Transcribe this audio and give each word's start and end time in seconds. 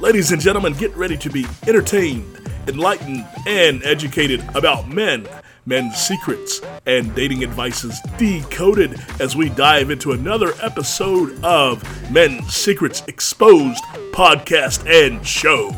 Ladies 0.00 0.32
and 0.32 0.40
gentlemen, 0.40 0.72
get 0.72 0.96
ready 0.96 1.18
to 1.18 1.28
be 1.28 1.44
entertained, 1.68 2.24
enlightened, 2.66 3.28
and 3.46 3.84
educated 3.84 4.42
about 4.54 4.88
men, 4.88 5.28
men's 5.66 5.94
secrets, 5.94 6.62
and 6.86 7.14
dating 7.14 7.42
advices 7.44 8.00
decoded 8.16 8.98
as 9.20 9.36
we 9.36 9.50
dive 9.50 9.90
into 9.90 10.12
another 10.12 10.54
episode 10.62 11.38
of 11.44 11.84
Men's 12.10 12.50
Secrets 12.54 13.02
Exposed 13.08 13.84
podcast 14.12 14.88
and 14.88 15.24
show. 15.26 15.70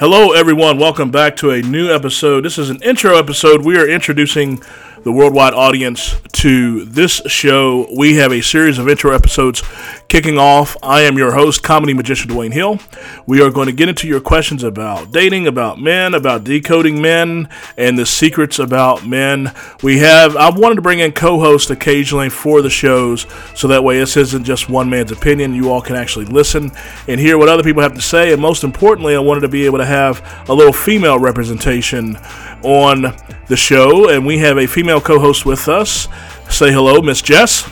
Hello, 0.00 0.32
everyone. 0.32 0.78
Welcome 0.78 1.12
back 1.12 1.36
to 1.36 1.50
a 1.50 1.62
new 1.62 1.94
episode. 1.94 2.44
This 2.44 2.58
is 2.58 2.68
an 2.68 2.82
intro 2.82 3.16
episode. 3.16 3.64
We 3.64 3.78
are 3.78 3.88
introducing 3.88 4.60
the 5.04 5.12
worldwide 5.12 5.54
audience 5.54 6.20
to 6.32 6.84
this 6.84 7.22
show. 7.26 7.86
We 7.96 8.16
have 8.16 8.32
a 8.32 8.40
series 8.40 8.78
of 8.78 8.88
intro 8.88 9.14
episodes 9.14 9.62
kicking 10.08 10.38
off. 10.38 10.76
I 10.82 11.02
am 11.02 11.16
your 11.16 11.32
host, 11.32 11.62
comedy 11.62 11.94
magician 11.94 12.30
Dwayne 12.30 12.52
Hill. 12.52 12.78
We 13.26 13.40
are 13.42 13.50
going 13.50 13.66
to 13.66 13.72
get 13.72 13.88
into 13.88 14.06
your 14.06 14.20
questions 14.20 14.62
about 14.62 15.12
dating, 15.12 15.46
about 15.46 15.80
men, 15.80 16.14
about 16.14 16.44
decoding 16.44 17.00
men, 17.00 17.48
and 17.76 17.98
the 17.98 18.06
secrets 18.06 18.58
about 18.58 19.06
men. 19.06 19.52
We 19.82 19.98
have, 19.98 20.36
I 20.36 20.50
wanted 20.50 20.76
to 20.76 20.82
bring 20.82 21.00
in 21.00 21.12
co 21.12 21.38
hosts 21.40 21.70
occasionally 21.70 22.28
for 22.28 22.62
the 22.62 22.70
shows 22.70 23.26
so 23.54 23.68
that 23.68 23.82
way 23.82 23.98
this 23.98 24.16
isn't 24.16 24.44
just 24.44 24.68
one 24.68 24.88
man's 24.90 25.12
opinion. 25.12 25.54
You 25.54 25.70
all 25.70 25.82
can 25.82 25.96
actually 25.96 26.26
listen 26.26 26.70
and 27.08 27.20
hear 27.20 27.38
what 27.38 27.48
other 27.48 27.62
people 27.62 27.82
have 27.82 27.94
to 27.94 28.02
say. 28.02 28.32
And 28.32 28.40
most 28.40 28.64
importantly, 28.64 29.16
I 29.16 29.20
wanted 29.20 29.40
to 29.40 29.48
be 29.48 29.66
able 29.66 29.78
to 29.78 29.86
have 29.86 30.46
a 30.48 30.54
little 30.54 30.72
female 30.72 31.18
representation 31.18 32.16
on 32.62 33.14
the 33.48 33.56
show. 33.56 34.10
And 34.10 34.26
we 34.26 34.38
have 34.38 34.58
a 34.58 34.66
female 34.66 35.00
co 35.00 35.18
host 35.18 35.44
with 35.44 35.68
us. 35.68 36.08
Say 36.48 36.72
hello, 36.72 37.00
Miss 37.00 37.22
Jess. 37.22 37.68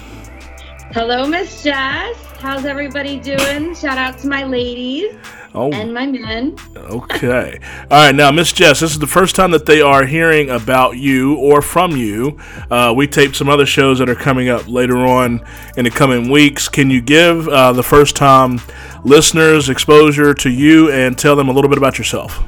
Hello, 0.94 1.26
Miss 1.26 1.62
Jess. 1.62 2.14
How's 2.38 2.66
everybody 2.66 3.18
doing? 3.18 3.74
Shout 3.74 3.96
out 3.96 4.18
to 4.18 4.28
my 4.28 4.44
ladies 4.44 5.16
oh. 5.54 5.72
and 5.72 5.94
my 5.94 6.04
men. 6.04 6.54
Okay. 6.76 7.58
All 7.90 8.04
right. 8.04 8.14
Now, 8.14 8.30
Miss 8.30 8.52
Jess, 8.52 8.80
this 8.80 8.90
is 8.90 8.98
the 8.98 9.06
first 9.06 9.34
time 9.34 9.52
that 9.52 9.64
they 9.64 9.80
are 9.80 10.04
hearing 10.04 10.50
about 10.50 10.98
you 10.98 11.36
or 11.36 11.62
from 11.62 11.92
you. 11.92 12.38
Uh, 12.70 12.92
we 12.94 13.06
taped 13.06 13.36
some 13.36 13.48
other 13.48 13.64
shows 13.64 14.00
that 14.00 14.10
are 14.10 14.14
coming 14.14 14.50
up 14.50 14.68
later 14.68 14.98
on 14.98 15.42
in 15.78 15.84
the 15.84 15.90
coming 15.90 16.28
weeks. 16.28 16.68
Can 16.68 16.90
you 16.90 17.00
give 17.00 17.48
uh, 17.48 17.72
the 17.72 17.82
first 17.82 18.14
time 18.14 18.60
listeners 19.02 19.70
exposure 19.70 20.34
to 20.34 20.50
you 20.50 20.90
and 20.90 21.16
tell 21.16 21.36
them 21.36 21.48
a 21.48 21.52
little 21.52 21.70
bit 21.70 21.78
about 21.78 21.96
yourself? 21.96 22.44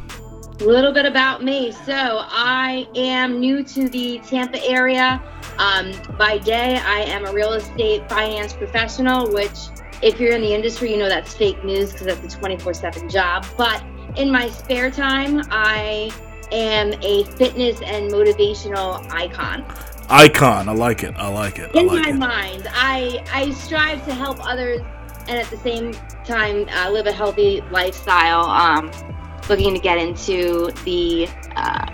A 0.65 0.67
little 0.67 0.93
bit 0.93 1.05
about 1.05 1.45
me. 1.45 1.73
So, 1.73 1.93
I 1.93 2.89
am 2.95 3.39
new 3.39 3.63
to 3.65 3.87
the 3.87 4.19
Tampa 4.21 4.65
area. 4.65 5.23
Um, 5.59 5.93
by 6.17 6.39
day, 6.39 6.79
I 6.79 7.01
am 7.01 7.27
a 7.27 7.33
real 7.35 7.53
estate 7.53 8.09
finance 8.09 8.55
professional, 8.55 9.31
which, 9.31 9.59
if 10.01 10.19
you're 10.19 10.33
in 10.33 10.41
the 10.41 10.55
industry, 10.55 10.91
you 10.91 10.97
know 10.97 11.07
that's 11.11 11.35
fake 11.35 11.63
news 11.65 11.93
because 11.93 12.07
that's 12.07 12.35
a 12.35 12.39
24 12.39 12.73
7 12.73 13.11
job. 13.11 13.45
But 13.59 13.85
in 14.17 14.31
my 14.31 14.49
spare 14.49 14.91
time, 14.91 15.43
I 15.51 16.11
am 16.51 16.95
a 17.03 17.25
fitness 17.37 17.83
and 17.83 18.11
motivational 18.11 19.07
icon. 19.13 19.67
Icon, 20.09 20.71
I 20.71 20.73
like 20.73 21.03
it. 21.03 21.15
I 21.17 21.29
like 21.29 21.59
it. 21.59 21.77
I 21.77 21.81
in 21.81 21.87
like 21.89 22.03
my 22.05 22.09
it. 22.09 22.17
mind, 22.17 22.69
I 22.71 23.23
I 23.31 23.51
strive 23.51 24.03
to 24.07 24.15
help 24.15 24.39
others 24.49 24.81
and 25.29 25.39
at 25.39 25.47
the 25.51 25.59
same 25.59 25.93
time 26.25 26.67
uh, 26.71 26.91
live 26.91 27.07
a 27.07 27.13
healthy 27.13 27.61
lifestyle. 27.71 28.47
Um, 28.47 28.91
looking 29.49 29.75
to 29.75 29.81
get 29.81 29.99
into 29.99 30.71
the 30.85 31.29
uh, 31.57 31.87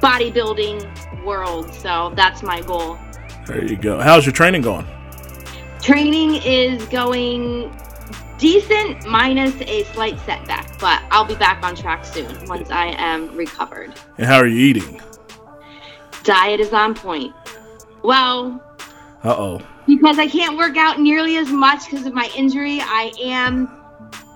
bodybuilding 0.00 1.24
world. 1.24 1.72
So 1.74 2.12
that's 2.14 2.42
my 2.42 2.60
goal. 2.62 2.98
There 3.46 3.64
you 3.64 3.76
go. 3.76 4.00
How's 4.00 4.24
your 4.24 4.32
training 4.32 4.62
going? 4.62 4.86
Training 5.80 6.36
is 6.44 6.84
going 6.86 7.70
decent, 8.38 9.06
minus 9.06 9.54
a 9.62 9.84
slight 9.84 10.18
setback, 10.20 10.78
but 10.78 11.02
I'll 11.10 11.24
be 11.24 11.34
back 11.34 11.62
on 11.62 11.74
track 11.74 12.04
soon 12.04 12.46
once 12.46 12.70
I 12.70 12.94
am 12.98 13.34
recovered. 13.36 13.94
And 14.18 14.26
how 14.26 14.38
are 14.38 14.46
you 14.46 14.58
eating? 14.58 15.00
Diet 16.22 16.60
is 16.60 16.72
on 16.72 16.94
point. 16.94 17.34
Well, 18.02 18.62
uh 19.22 19.34
oh. 19.36 19.62
Because 19.86 20.18
I 20.18 20.26
can't 20.26 20.56
work 20.56 20.76
out 20.76 21.00
nearly 21.00 21.36
as 21.36 21.50
much 21.50 21.90
because 21.90 22.06
of 22.06 22.14
my 22.14 22.30
injury, 22.34 22.80
I 22.80 23.12
am 23.22 23.70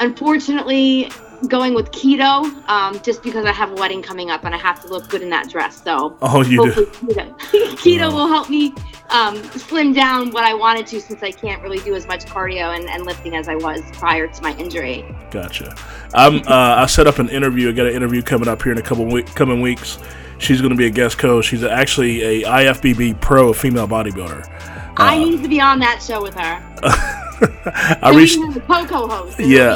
unfortunately 0.00 1.10
going 1.46 1.74
with 1.74 1.90
keto 1.92 2.44
um, 2.68 3.00
just 3.02 3.22
because 3.22 3.44
I 3.44 3.52
have 3.52 3.70
a 3.70 3.74
wedding 3.74 4.02
coming 4.02 4.30
up 4.30 4.44
and 4.44 4.54
I 4.54 4.58
have 4.58 4.82
to 4.82 4.88
look 4.88 5.08
good 5.08 5.22
in 5.22 5.30
that 5.30 5.48
dress. 5.48 5.82
So 5.82 6.16
oh, 6.20 6.42
you 6.42 6.64
do. 6.64 6.72
Keto, 6.72 7.38
keto 7.78 8.12
will 8.12 8.26
help 8.26 8.50
me 8.50 8.74
um, 9.10 9.42
slim 9.52 9.92
down 9.92 10.30
what 10.30 10.44
I 10.44 10.54
wanted 10.54 10.86
to 10.88 11.00
since 11.00 11.22
I 11.22 11.30
can't 11.30 11.62
really 11.62 11.78
do 11.80 11.94
as 11.94 12.06
much 12.06 12.24
cardio 12.24 12.76
and, 12.76 12.88
and 12.88 13.06
lifting 13.06 13.36
as 13.36 13.48
I 13.48 13.54
was 13.54 13.82
prior 13.92 14.26
to 14.26 14.42
my 14.42 14.54
injury. 14.56 15.04
Gotcha. 15.30 15.76
I'm, 16.14 16.38
uh, 16.46 16.76
I 16.82 16.86
set 16.86 17.06
up 17.06 17.18
an 17.18 17.28
interview. 17.28 17.68
I 17.68 17.72
got 17.72 17.86
an 17.86 17.94
interview 17.94 18.22
coming 18.22 18.48
up 18.48 18.62
here 18.62 18.72
in 18.72 18.78
a 18.78 18.82
couple 18.82 19.04
week, 19.06 19.26
coming 19.34 19.60
weeks. 19.60 19.98
She's 20.38 20.60
going 20.60 20.70
to 20.70 20.76
be 20.76 20.86
a 20.86 20.90
guest 20.90 21.18
coach. 21.18 21.46
She's 21.46 21.64
actually 21.64 22.22
a 22.22 22.48
IFBB 22.48 23.20
pro 23.20 23.52
female 23.52 23.88
bodybuilder. 23.88 24.48
Uh, 24.48 24.94
I 24.96 25.18
need 25.18 25.42
to 25.42 25.48
be 25.48 25.60
on 25.60 25.78
that 25.80 26.02
show 26.02 26.22
with 26.22 26.34
her. 26.34 26.62
I 28.02 28.12
reached 28.16 28.38
the 28.38 28.60
co-host. 28.60 29.38
Yeah. 29.38 29.74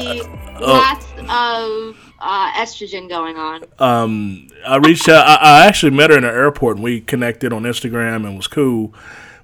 Lots 0.69 1.07
of 1.29 1.97
uh, 2.19 2.53
estrogen 2.53 3.09
going 3.09 3.37
on. 3.37 3.65
Um, 3.79 4.49
I 4.67 4.77
reached 4.77 5.09
out. 5.09 5.27
I, 5.27 5.63
I, 5.63 5.67
actually 5.67 5.91
met 5.91 6.11
her 6.11 6.17
in 6.17 6.23
the 6.23 6.29
airport, 6.29 6.77
and 6.77 6.85
we 6.85 7.01
connected 7.01 7.53
on 7.53 7.63
Instagram, 7.63 8.27
and 8.27 8.37
was 8.37 8.47
cool. 8.47 8.95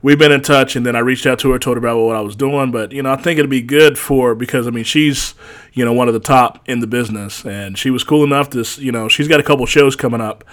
We've 0.00 0.18
been 0.18 0.30
in 0.30 0.42
touch, 0.42 0.76
and 0.76 0.86
then 0.86 0.94
I 0.94 1.00
reached 1.00 1.26
out 1.26 1.40
to 1.40 1.50
her, 1.50 1.58
told 1.58 1.76
her 1.76 1.78
about 1.78 1.98
what 1.98 2.14
I 2.14 2.20
was 2.20 2.36
doing. 2.36 2.70
But 2.70 2.92
you 2.92 3.02
know, 3.02 3.12
I 3.12 3.16
think 3.16 3.38
it'd 3.38 3.50
be 3.50 3.62
good 3.62 3.98
for 3.98 4.34
because 4.34 4.66
I 4.66 4.70
mean, 4.70 4.84
she's 4.84 5.34
you 5.72 5.84
know 5.84 5.92
one 5.92 6.08
of 6.08 6.14
the 6.14 6.20
top 6.20 6.62
in 6.68 6.80
the 6.80 6.86
business, 6.86 7.44
and 7.44 7.76
she 7.76 7.90
was 7.90 8.04
cool 8.04 8.22
enough 8.22 8.50
to 8.50 8.64
you 8.80 8.92
know 8.92 9.08
she's 9.08 9.28
got 9.28 9.40
a 9.40 9.42
couple 9.42 9.66
shows 9.66 9.96
coming 9.96 10.20
up 10.20 10.44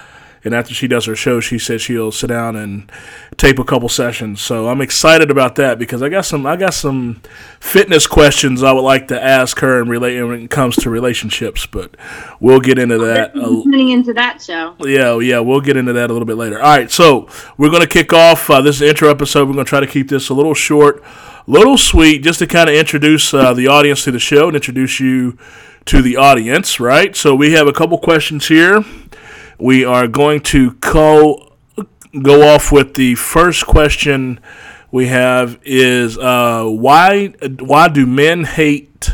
and 0.46 0.54
after 0.54 0.74
she 0.76 0.88
does 0.88 1.06
her 1.06 1.16
show, 1.16 1.40
she 1.40 1.58
said 1.58 1.82
she'll 1.82 2.12
sit 2.12 2.28
down 2.28 2.56
and 2.56 2.90
tape 3.36 3.58
a 3.58 3.64
couple 3.64 3.90
sessions. 3.90 4.40
So 4.42 4.70
I'm 4.70 4.80
excited 4.80 5.32
about 5.32 5.56
that 5.56 5.80
because 5.80 6.04
I 6.04 6.10
got 6.10 6.26
some 6.26 6.46
I 6.46 6.56
got 6.56 6.76
some 6.76 7.22
fitness 7.60 8.06
questions 8.06 8.62
I 8.62 8.72
would 8.72 8.82
like 8.82 9.08
to 9.08 9.22
ask 9.22 9.60
her 9.60 9.82
and 9.82 9.90
relate 9.90 10.22
when 10.22 10.44
it 10.44 10.52
comes 10.52 10.76
to 10.78 10.90
relationships. 10.92 11.66
But 11.66 11.96
we'll 12.40 12.60
get 12.60 12.78
into 12.78 13.00
that. 13.00 13.34
Tuning 13.34 13.90
into 13.90 14.14
that 14.14 14.40
show. 14.42 14.76
Yeah, 14.80 15.18
yeah, 15.20 15.40
we'll 15.40 15.62
get 15.62 15.78
into 15.78 15.94
that 15.94 16.12
a 16.12 16.14
little 16.14 16.28
bit 16.28 16.38
later. 16.38 16.62
All 16.62 16.78
right, 16.78 16.92
so 16.92 17.28
we're 17.58 17.72
gonna 17.72 17.88
kick 17.88 18.14
off 18.14 18.48
uh, 18.50 18.62
this 18.62 18.82
intro 18.82 19.10
episode. 19.10 19.48
We're 19.48 19.56
gonna 19.56 19.66
try 19.66 19.80
to 19.80 19.88
keep 19.88 20.10
this 20.10 20.30
a 20.30 20.36
little 20.36 20.54
short, 20.54 21.04
little 21.48 21.78
sweet, 21.78 22.24
just 22.24 22.38
to 22.40 22.48
kind 22.48 22.70
of 22.70 22.76
introduce 22.76 23.34
uh, 23.34 23.54
the 23.54 23.68
audience 23.68 24.04
to 24.04 24.12
the 24.12 24.20
show 24.20 24.48
and 24.48 24.56
introduce 24.56 25.00
you 25.00 25.40
to 25.86 26.02
the 26.04 26.18
audience. 26.18 26.80
Right. 26.80 27.16
So 27.16 27.36
we 27.36 27.54
have 27.54 27.68
a 27.68 27.74
couple 27.74 27.98
questions 27.98 28.48
here 28.48 28.84
we 29.58 29.86
are 29.86 30.08
going 30.08 30.42
to 30.42 30.72
co- 30.76 31.54
go 32.22 32.48
off 32.48 32.72
with 32.72 32.96
the 32.96 33.16
first 33.16 33.66
question 33.66 34.40
we 34.92 35.08
have 35.08 35.60
is 35.64 36.18
uh, 36.18 36.64
why 36.66 37.28
why 37.60 37.88
do 37.90 38.06
men 38.06 38.46
hate 38.46 39.12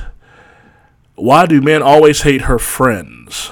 why 1.16 1.46
do 1.46 1.62
men 1.62 1.82
always 1.82 2.22
hate 2.22 2.42
her 2.44 2.60
friends? 2.60 3.52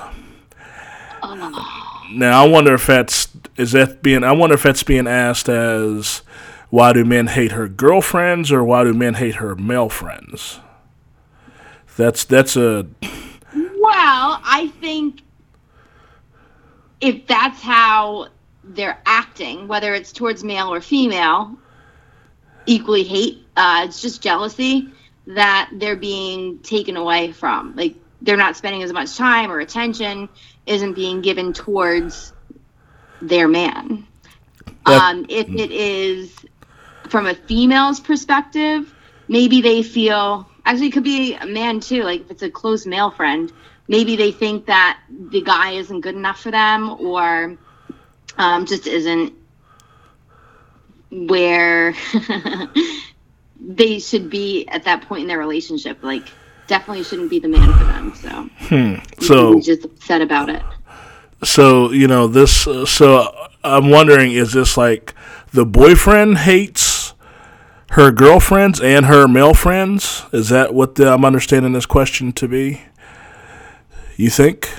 Now 2.12 2.44
I 2.44 2.48
wonder 2.48 2.74
if 2.74 2.88
that's 2.88 3.30
is 3.58 3.72
that 3.74 4.02
being 4.02 4.24
I 4.24 4.32
wonder 4.32 4.56
if 4.56 4.64
that's 4.64 4.84
being 4.84 5.08
asked 5.08 5.50
as 5.50 6.22
why 6.70 6.94
do 6.94 7.04
men 7.04 7.28
hate 7.28 7.52
her 7.52 7.68
girlfriends 7.68 8.52
or 8.52 8.64
why 8.64 8.84
do 8.84 8.94
men 8.94 9.16
hate 9.16 9.36
her 9.36 9.56
male 9.56 9.90
friends? 9.90 10.60
That's 11.98 12.24
that's 12.24 12.56
a 12.56 12.88
well, 13.54 14.40
I 14.44 14.72
think 14.80 15.22
if 17.02 17.28
that's 17.28 17.62
how 17.62 18.28
they're 18.64 19.00
acting, 19.06 19.68
whether 19.68 19.94
it's 19.94 20.12
towards 20.12 20.44
male 20.44 20.74
or 20.74 20.82
female, 20.82 21.58
equally 22.66 23.04
hate. 23.04 23.46
Uh, 23.56 23.86
it's 23.86 24.02
just 24.02 24.22
jealousy 24.22 24.90
that 25.28 25.70
they're 25.74 25.96
being 25.96 26.60
taken 26.60 26.98
away 26.98 27.32
from. 27.32 27.76
Like 27.76 27.96
they're 28.22 28.38
not 28.38 28.56
spending 28.58 28.84
as 28.84 28.92
much 28.94 29.16
time 29.16 29.52
or 29.52 29.60
attention 29.60 30.30
isn't 30.66 30.94
being 30.94 31.22
given 31.22 31.54
towards 31.54 32.34
their 33.22 33.48
man. 33.48 34.06
Um, 34.86 35.26
if 35.30 35.50
it 35.50 35.72
is 35.72 36.34
from 37.10 37.28
a 37.28 37.36
female's 37.36 38.00
perspective, 38.00 38.94
maybe 39.28 39.62
they 39.62 39.84
feel 39.84 40.50
actually 40.66 40.88
it 40.88 40.94
could 40.94 41.04
be 41.04 41.36
a 41.36 41.46
man 41.46 41.80
too. 41.80 42.04
Like 42.04 42.22
if 42.22 42.32
it's 42.32 42.42
a 42.42 42.50
close 42.50 42.86
male 42.86 43.12
friend, 43.12 43.52
maybe 43.90 44.16
they 44.16 44.32
think 44.32 44.68
that 44.68 45.02
the 45.10 45.42
guy 45.42 45.72
isn't 45.72 46.00
good 46.00 46.16
enough 46.16 46.40
for 46.40 46.52
them 46.52 46.90
or 47.02 47.58
um, 48.38 48.66
just 48.66 48.88
isn't 48.88 49.34
where 51.12 51.94
they 53.60 54.00
should 54.00 54.30
be 54.30 54.66
at 54.68 54.86
that 54.86 55.02
point 55.02 55.24
in 55.24 55.28
their 55.28 55.40
relationship. 55.40 56.02
Like, 56.02 56.30
definitely 56.68 57.04
shouldn't 57.04 57.32
be 57.32 57.40
the 57.40 57.50
man 57.50 57.74
for 57.74 57.84
them. 57.84 58.14
So, 58.16 58.50
hmm. 58.68 58.96
so 59.20 59.60
just 59.60 59.84
upset 59.84 60.22
about 60.22 60.50
it. 60.50 60.64
So 61.44 61.92
you 61.92 62.08
know 62.08 62.28
this. 62.28 62.68
Uh, 62.68 62.86
so 62.86 63.50
I'm 63.64 63.90
wondering, 63.90 64.32
is 64.32 64.54
this 64.54 64.78
like 64.78 65.16
the 65.52 65.66
boyfriend 65.66 66.38
hates 66.40 67.14
her 67.92 68.12
girlfriends 68.12 68.80
and 68.80 69.08
her 69.08 69.28
male 69.28 69.54
friends. 69.54 70.24
Is 70.32 70.50
that 70.50 70.74
what 70.74 70.96
the, 70.96 71.12
I'm 71.12 71.26
understanding 71.26 71.74
this 71.74 71.88
question 71.88 72.32
to 72.34 72.48
be? 72.48 72.82
You 74.20 74.30
think? 74.30 74.70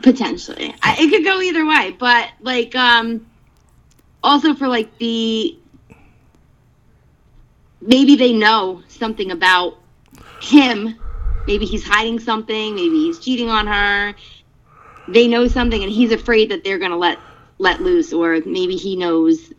Potentially, 0.00 0.72
I, 0.80 0.94
it 0.96 1.10
could 1.10 1.24
go 1.24 1.40
either 1.40 1.66
way. 1.66 1.96
But 1.98 2.28
like, 2.40 2.72
um, 2.76 3.26
also 4.22 4.54
for 4.54 4.68
like 4.68 4.96
the 4.98 5.58
maybe 7.80 8.14
they 8.14 8.32
know 8.32 8.80
something 8.86 9.32
about 9.32 9.76
him. 10.40 10.96
Maybe 11.48 11.66
he's 11.66 11.84
hiding 11.84 12.20
something. 12.20 12.76
Maybe 12.76 12.94
he's 12.94 13.18
cheating 13.18 13.50
on 13.50 13.66
her. 13.66 14.14
They 15.08 15.26
know 15.26 15.48
something, 15.48 15.82
and 15.82 15.90
he's 15.90 16.12
afraid 16.12 16.52
that 16.52 16.62
they're 16.62 16.78
gonna 16.78 16.96
let 16.96 17.18
let 17.58 17.80
loose, 17.80 18.12
or 18.12 18.40
maybe 18.46 18.76
he 18.76 18.94
knows, 18.94 19.52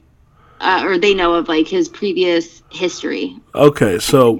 uh, 0.62 0.84
or 0.86 0.98
they 0.98 1.14
know 1.14 1.34
of 1.34 1.50
like 1.50 1.68
his 1.68 1.90
previous 1.90 2.64
history. 2.72 3.36
Okay, 3.54 4.00
so 4.00 4.40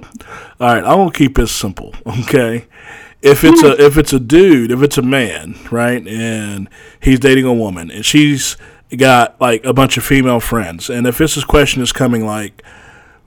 right, 0.60 0.78
I'm 0.78 0.96
gonna 0.96 1.12
keep 1.12 1.36
this 1.36 1.52
simple. 1.52 1.94
Okay, 2.06 2.66
if 3.24 3.42
it's 3.42 3.62
a 3.62 3.82
if 3.82 3.96
it's 3.96 4.12
a 4.12 4.20
dude, 4.20 4.70
if 4.70 4.82
it's 4.82 4.98
a 4.98 5.02
man, 5.02 5.56
right, 5.70 6.06
and 6.06 6.68
he's 7.00 7.18
dating 7.18 7.46
a 7.46 7.54
woman, 7.54 7.90
and 7.90 8.04
she's 8.04 8.58
got 8.98 9.40
like 9.40 9.64
a 9.64 9.72
bunch 9.72 9.96
of 9.96 10.04
female 10.04 10.40
friends, 10.40 10.90
and 10.90 11.06
if 11.06 11.16
this 11.16 11.42
question 11.42 11.82
is 11.82 11.90
coming 11.90 12.26
like, 12.26 12.62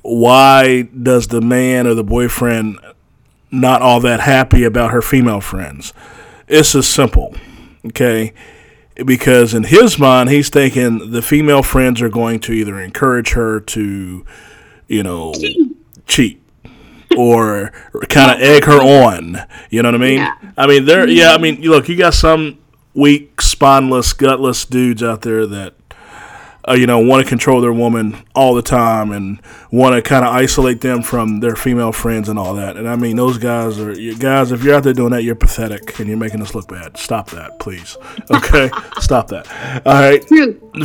why 0.04 0.84
does 0.84 1.28
the 1.30 1.42
man 1.42 1.88
or 1.88 1.96
the 1.96 2.04
boyfriend 2.04 2.80
not 3.50 3.82
all 3.82 4.00
that 4.02 4.20
happy 4.20 4.64
about 4.64 4.92
her 4.92 5.02
female 5.02 5.42
friends? 5.42 5.94
It's 6.48 6.76
as 6.76 6.88
simple, 6.88 7.36
okay? 7.88 8.34
Because 9.04 9.56
in 9.56 9.64
his 9.64 9.98
mind, 9.98 10.30
he's 10.30 10.50
thinking 10.50 11.10
the 11.12 11.24
female 11.24 11.64
friends 11.64 12.04
are 12.04 12.10
going 12.10 12.40
to 12.42 12.54
either 12.54 12.80
encourage 12.80 13.32
her 13.32 13.60
to, 13.62 14.24
you 14.88 15.04
know, 15.04 15.34
cheat 16.06 16.42
or 17.18 17.72
kind 18.10 18.32
of 18.32 18.42
egg 18.42 18.66
her 18.66 18.80
on. 18.80 19.38
You 19.70 19.82
know 19.82 19.90
what 19.90 20.02
I 20.02 20.06
mean? 20.06 20.18
Yeah. 20.18 20.36
I 20.58 20.68
mean, 20.68 20.86
there. 20.86 21.08
Yeah, 21.08 21.32
I 21.32 21.34
mm-hmm. 21.34 21.42
mean, 21.42 21.62
look, 21.62 21.90
you 21.90 21.98
got 21.98 22.14
some 22.14 22.60
weak, 22.94 23.42
spineless, 23.42 24.14
gutless 24.14 24.66
dudes 24.66 25.04
out 25.04 25.22
there 25.22 25.46
that. 25.48 25.74
Uh, 26.68 26.74
you 26.74 26.86
know, 26.86 27.00
want 27.00 27.24
to 27.24 27.30
control 27.30 27.62
their 27.62 27.72
woman 27.72 28.16
all 28.36 28.54
the 28.54 28.62
time 28.62 29.12
and 29.12 29.42
want 29.72 29.96
to 29.96 30.02
kind 30.02 30.26
of 30.26 30.34
isolate 30.34 30.82
them 30.82 31.02
from 31.02 31.40
their 31.40 31.56
female 31.56 31.92
friends 31.92 32.28
and 32.28 32.38
all 32.38 32.54
that. 32.56 32.76
And 32.76 32.90
I 32.90 32.96
mean, 32.96 33.16
those 33.16 33.38
guys 33.38 33.80
are 33.80 33.94
you 33.94 34.18
guys. 34.18 34.52
If 34.52 34.64
you're 34.64 34.76
out 34.76 34.84
there 34.84 34.94
doing 34.94 35.12
that, 35.12 35.24
you're 35.24 35.36
pathetic 35.36 35.98
and 36.00 36.08
you're 36.08 36.18
making 36.18 36.42
us 36.42 36.54
look 36.54 36.68
bad. 36.68 36.98
Stop 36.98 37.30
that, 37.32 37.60
please. 37.60 37.98
Okay, 38.30 38.70
stop 39.00 39.30
that. 39.30 39.48
All 39.86 39.94
right. 39.94 40.24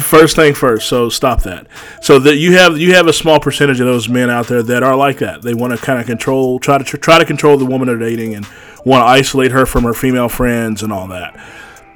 First 0.00 0.36
thing 0.36 0.54
first. 0.54 0.88
So 0.88 1.08
stop 1.08 1.42
that. 1.42 1.66
So 2.00 2.18
that 2.20 2.36
you 2.36 2.52
have 2.52 2.78
you 2.78 2.94
have 2.94 3.08
a 3.08 3.12
small 3.12 3.40
percentage 3.40 3.80
of 3.80 3.86
those 3.86 4.08
men 4.08 4.30
out 4.30 4.46
there 4.46 4.62
that 4.62 4.82
are 4.82 4.96
like 4.96 5.18
that. 5.18 5.42
They 5.42 5.52
want 5.54 5.76
to 5.76 5.84
kind 5.84 5.98
of 6.00 6.06
control, 6.06 6.58
try 6.60 6.78
to 6.78 6.84
try 6.84 7.18
to 7.18 7.24
control 7.24 7.58
the 7.58 7.66
woman 7.66 7.88
they're 7.88 7.98
dating 7.98 8.34
and 8.34 8.46
want 8.84 9.02
to 9.02 9.06
isolate 9.06 9.50
her 9.52 9.66
from 9.66 9.84
her 9.84 9.92
female 9.94 10.28
friends 10.28 10.82
and 10.82 10.92
all 10.92 11.08
that. 11.08 11.38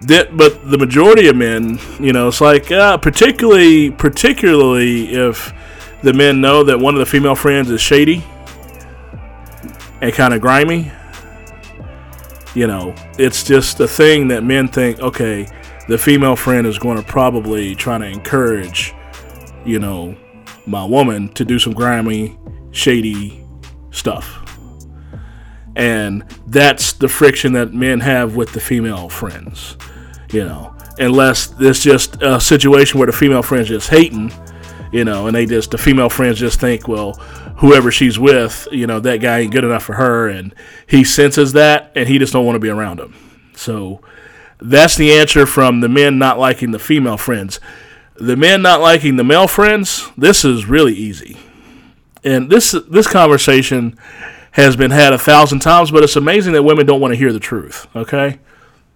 That, 0.03 0.37
but 0.37 0.71
the 0.71 0.77
majority 0.77 1.29
of 1.29 1.37
men, 1.37 1.79
you 1.99 2.13
know, 2.13 2.29
it's 2.29 2.41
like 2.41 2.71
uh, 2.71 2.99
particularly 2.99 3.91
particularly 3.91 5.15
if 5.15 5.53
the 6.03 6.13
men 6.13 6.41
know 6.41 6.63
that 6.65 6.79
one 6.79 6.95
of 6.95 7.01
the 7.01 7.07
female 7.07 7.35
friends 7.35 7.71
is 7.71 7.81
shady 7.81 8.23
and 10.01 10.13
kind 10.13 10.35
of 10.35 10.41
grimy. 10.41 10.93
You 12.55 12.67
know, 12.67 12.95
it's 13.19 13.43
just 13.45 13.81
a 13.81 13.89
thing 13.89 14.29
that 14.29 14.43
men 14.43 14.69
think, 14.69 15.01
okay, 15.01 15.47
the 15.89 15.99
female 15.99 16.37
friend 16.37 16.67
is 16.67 16.79
going 16.79 16.97
to 16.97 17.03
probably 17.03 17.75
try 17.75 17.99
to 17.99 18.07
encourage, 18.07 18.95
you 19.65 19.79
know, 19.79 20.17
my 20.67 20.85
woman 20.85 21.29
to 21.31 21.45
do 21.45 21.59
some 21.59 21.73
grimy, 21.73 22.39
shady 22.73 23.45
stuff. 23.91 24.43
And 25.77 26.25
that's 26.47 26.95
the 26.95 27.09
friction 27.09 27.53
that 27.53 27.75
men 27.75 28.01
have 28.01 28.35
with 28.35 28.53
the 28.53 28.61
female 28.61 29.09
friends, 29.11 29.77
you 30.31 30.45
know. 30.45 30.75
Unless 30.99 31.55
it's 31.61 31.83
just 31.83 32.23
a 32.23 32.41
situation 32.41 32.99
where 32.99 33.07
the 33.07 33.13
female 33.13 33.43
friend's 33.43 33.69
just 33.69 33.91
hating, 33.91 34.33
you 34.93 35.05
know, 35.05 35.27
and 35.27 35.37
they 35.37 35.45
just, 35.45 35.71
the 35.71 35.79
female 35.79 36.09
friends 36.09 36.39
just 36.39 36.59
think, 36.59 36.89
well, 36.89 37.13
whoever 37.57 37.91
she's 37.91 38.19
with, 38.19 38.67
you 38.73 38.87
know, 38.87 39.01
that 39.01 39.21
guy 39.21 39.41
ain't 39.41 39.53
good 39.53 39.65
enough 39.65 39.83
for 39.83 39.95
her. 39.95 40.29
And 40.29 40.55
he 40.87 41.05
senses 41.05 41.53
that 41.53 41.93
and 41.95 42.09
he 42.09 42.19
just 42.19 42.33
don't 42.33 42.47
want 42.47 42.57
to 42.57 42.61
be 42.61 42.71
around 42.71 43.01
him. 43.01 43.15
So 43.55 44.01
that's 44.59 44.97
the 44.97 45.13
answer 45.13 45.47
from 45.47 45.81
the 45.81 45.89
men 45.89 46.19
not 46.19 46.39
liking 46.39 46.71
the 46.71 46.79
female 46.79 47.17
friends. 47.17 47.61
The 48.15 48.37
men 48.37 48.63
not 48.63 48.81
liking 48.81 49.17
the 49.17 49.25
male 49.25 49.49
friends, 49.49 50.09
this 50.17 50.45
is 50.45 50.67
really 50.67 50.95
easy. 50.95 51.37
And 52.25 52.51
this 52.51 52.75
this 52.89 53.07
conversation 53.07 53.99
has 54.53 54.75
been 54.75 54.91
had 54.91 55.13
a 55.13 55.19
thousand 55.19 55.61
times, 55.61 55.91
but 55.91 56.03
it's 56.03 56.17
amazing 56.17 56.55
that 56.55 56.63
women 56.63 56.87
don't 56.87 57.01
want 57.01 57.13
to 57.13 57.19
hear 57.19 57.33
the 57.33 57.39
truth. 57.39 57.87
Okay, 57.95 58.39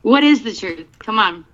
What 0.03 0.25
is 0.25 0.43
the 0.43 0.55
truth? 0.55 0.87
Come 0.99 1.19
on. 1.19 1.45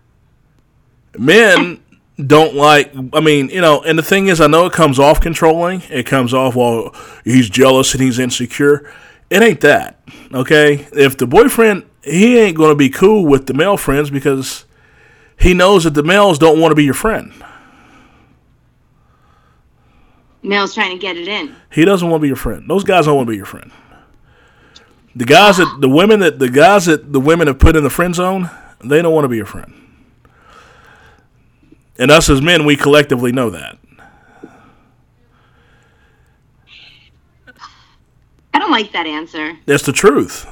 men 1.19 1.83
don't 2.25 2.55
like. 2.55 2.93
I 3.13 3.21
mean, 3.21 3.49
you 3.51 3.61
know, 3.61 3.83
and 3.83 3.99
the 3.99 4.03
thing 4.03 4.29
is, 4.29 4.41
I 4.41 4.47
know 4.47 4.67
it 4.67 4.73
comes 4.73 4.99
off 4.99 5.21
controlling. 5.21 5.83
It 5.91 6.07
comes 6.07 6.33
off 6.33 6.55
well, 6.55 6.95
he's 7.25 7.51
jealous 7.51 7.93
and 7.93 8.03
he's 8.03 8.19
insecure. 8.19 8.91
It 9.29 9.43
ain't 9.43 9.61
that. 9.63 10.01
Okay, 10.33 10.87
if 10.93 11.17
the 11.17 11.27
boyfriend 11.27 11.85
he 12.07 12.39
ain't 12.39 12.57
going 12.57 12.71
to 12.71 12.77
be 12.77 12.89
cool 12.89 13.27
with 13.27 13.47
the 13.47 13.55
male 13.55 13.77
friends 13.77 14.11
because 14.11 14.65
he 15.39 15.55
knows 15.55 15.85
that 15.85 15.95
the 15.95 16.05
males 16.05 16.39
don't 16.39 16.61
want 16.61 16.71
to 16.71 16.77
be 16.77 16.85
your 16.85 16.95
friend. 16.95 17.33
Male's 20.43 20.75
trying 20.75 20.93
to 20.93 20.99
get 20.99 21.17
it 21.17 21.27
in. 21.27 21.55
He 21.73 21.85
doesn't 21.85 22.09
want 22.09 22.21
to 22.21 22.23
be 22.23 22.29
your 22.29 22.37
friend. 22.37 22.71
Those 22.71 22.85
guys 22.85 23.07
don't 23.07 23.17
want 23.17 23.27
to 23.27 23.31
be 23.33 23.37
your 23.37 23.47
friend. 23.47 23.73
The 25.17 25.25
guys 25.25 25.57
that 25.57 25.79
the 25.81 25.89
women 25.89 26.21
that 26.21 26.39
the 26.39 26.51
guys 26.51 26.85
that 26.85 27.11
the 27.11 27.21
women 27.21 27.47
have 27.47 27.59
put 27.59 27.75
in 27.75 27.83
the 27.83 27.89
friend 27.89 28.15
zone, 28.15 28.51
they 28.85 29.01
don't 29.01 29.15
want 29.15 29.25
to 29.25 29.29
be 29.29 29.39
your 29.39 29.47
friend. 29.47 29.73
And 31.99 32.11
us 32.11 32.29
as 32.29 32.43
men, 32.43 32.67
we 32.67 32.77
collectively 32.77 33.33
know 33.33 33.49
that. 33.49 33.79
I 38.53 38.59
don't 38.59 38.71
like 38.71 38.93
that 38.93 39.07
answer. 39.07 39.57
That's 39.65 39.85
the 39.85 39.93
truth. 39.93 40.47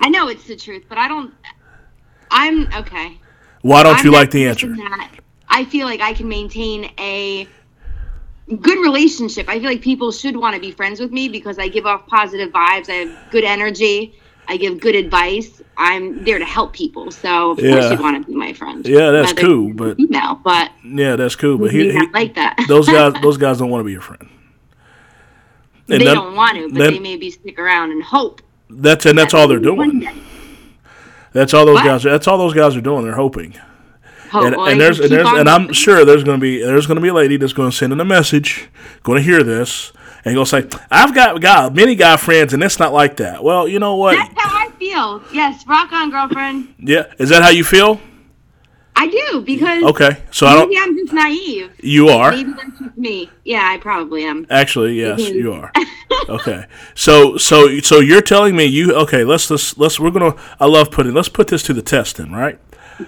I 0.00 0.08
know 0.08 0.26
it's 0.28 0.48
the 0.48 0.56
truth, 0.56 0.84
but 0.88 0.98
I 0.98 1.06
don't. 1.06 1.32
I'm 2.32 2.72
okay. 2.74 3.18
Why 3.62 3.84
don't 3.84 3.98
I'm 3.98 4.04
you 4.04 4.10
like 4.10 4.32
the 4.32 4.46
answer? 4.48 4.66
that. 4.74 5.12
I 5.48 5.64
feel 5.64 5.86
like 5.86 6.00
I 6.00 6.12
can 6.12 6.28
maintain 6.28 6.90
a 6.98 7.46
good 8.56 8.78
relationship. 8.78 9.48
I 9.48 9.54
feel 9.60 9.68
like 9.68 9.82
people 9.82 10.10
should 10.12 10.36
want 10.36 10.54
to 10.54 10.60
be 10.60 10.70
friends 10.70 11.00
with 11.00 11.12
me 11.12 11.28
because 11.28 11.58
I 11.58 11.68
give 11.68 11.86
off 11.86 12.06
positive 12.06 12.50
vibes. 12.52 12.88
I 12.88 12.94
have 13.04 13.30
good 13.30 13.44
energy. 13.44 14.18
I 14.48 14.56
give 14.56 14.80
good 14.80 14.94
advice. 14.94 15.60
I'm 15.76 16.24
there 16.24 16.38
to 16.38 16.44
help 16.44 16.72
people, 16.72 17.10
so 17.10 17.50
of 17.52 17.60
Yeah. 17.60 17.72
course 17.72 17.90
you'd 17.90 18.00
want 18.00 18.24
to 18.24 18.30
be 18.32 18.36
my 18.36 18.52
friend. 18.54 18.84
Yeah, 18.86 19.10
that's 19.10 19.34
Whether 19.34 19.42
cool, 19.46 19.72
but- 19.74 19.96
female, 19.96 20.40
but 20.42 20.72
Yeah, 20.84 21.16
that's 21.16 21.36
cool. 21.36 21.58
But 21.58 21.70
he, 21.70 21.92
he, 21.92 22.06
like 22.12 22.34
that. 22.34 22.56
those 22.68 22.88
guys, 22.88 23.12
those 23.22 23.36
guys 23.36 23.58
don't 23.58 23.70
want 23.70 23.80
to 23.80 23.84
be 23.84 23.92
your 23.92 24.00
friend. 24.00 24.28
And 25.90 26.00
they 26.00 26.06
that- 26.06 26.14
don't 26.14 26.34
want 26.34 26.56
to, 26.56 26.68
but 26.70 26.78
then- 26.78 26.92
they 26.94 26.98
maybe 26.98 27.30
stick 27.30 27.58
around 27.58 27.92
and 27.92 28.02
hope. 28.02 28.40
That's 28.70 29.06
and 29.06 29.16
that's 29.18 29.32
that 29.32 29.38
all 29.40 29.48
they're 29.48 29.58
doing. 29.60 30.08
That's 31.32 31.54
all 31.54 31.64
those 31.66 31.74
What? 31.76 31.84
guys. 31.84 32.02
That's 32.02 32.26
all 32.26 32.38
those 32.38 32.54
guys 32.54 32.74
are 32.76 32.80
doing. 32.80 33.04
They're 33.04 33.14
hoping. 33.14 33.54
And, 34.32 34.54
and 34.54 34.60
I 34.60 34.74
there's 34.74 35.00
and 35.00 35.10
there's 35.10 35.26
and 35.28 35.48
I'm 35.48 35.72
sure 35.72 36.04
there's 36.04 36.24
going 36.24 36.38
to 36.38 36.40
be 36.42 36.62
there's 36.62 36.86
going 36.86 36.96
to 36.96 37.00
be 37.02 37.08
a 37.08 37.14
lady 37.14 37.36
that's 37.36 37.52
going 37.52 37.70
to 37.70 37.76
send 37.76 37.92
in 37.92 38.00
a 38.00 38.04
message, 38.04 38.68
going 39.02 39.16
to 39.18 39.22
hear 39.22 39.42
this, 39.42 39.92
and 40.24 40.34
to 40.36 40.46
say, 40.46 40.68
"I've 40.90 41.14
got 41.14 41.40
got 41.40 41.74
many 41.74 41.94
guy 41.94 42.16
friends, 42.16 42.52
and 42.54 42.62
it's 42.62 42.78
not 42.78 42.92
like 42.92 43.16
that." 43.18 43.42
Well, 43.42 43.66
you 43.68 43.78
know 43.78 43.96
what? 43.96 44.16
That's 44.16 44.40
how 44.40 44.66
I 44.66 44.70
feel. 44.78 45.22
Yes, 45.32 45.66
rock 45.66 45.92
on, 45.92 46.10
girlfriend. 46.10 46.74
Yeah, 46.78 47.12
is 47.18 47.28
that 47.30 47.42
how 47.42 47.50
you 47.50 47.64
feel? 47.64 48.00
I 49.00 49.06
do 49.06 49.42
because 49.42 49.84
Okay, 49.84 50.20
so 50.32 50.46
I 50.48 50.54
don't. 50.54 50.68
Maybe 50.68 50.80
I'm 50.82 50.96
just 50.96 51.12
naive. 51.12 51.70
You 51.80 52.08
are 52.08 52.32
Maybe 52.32 52.50
that's 52.52 52.78
just 52.80 52.98
me. 52.98 53.30
Yeah, 53.44 53.62
I 53.72 53.78
probably 53.78 54.24
am. 54.24 54.44
actually 54.50 54.98
yes, 54.98 55.20
Mhm. 55.20 55.34
you 55.34 55.52
are. 55.52 55.72
Okay, 56.28 56.64
so 56.94 57.36
so 57.36 57.78
so 57.78 58.00
you're 58.00 58.20
telling 58.22 58.56
me 58.56 58.64
you 58.64 58.92
okay? 58.94 59.24
Let's 59.24 59.50
let's 59.50 59.78
let's 59.78 60.00
we're 60.00 60.10
gonna. 60.10 60.34
I 60.58 60.66
love 60.66 60.90
putting. 60.90 61.14
Let's 61.14 61.28
put 61.28 61.46
this 61.48 61.62
to 61.64 61.72
the 61.72 61.80
test 61.82 62.16
then, 62.16 62.32
right? 62.32 62.58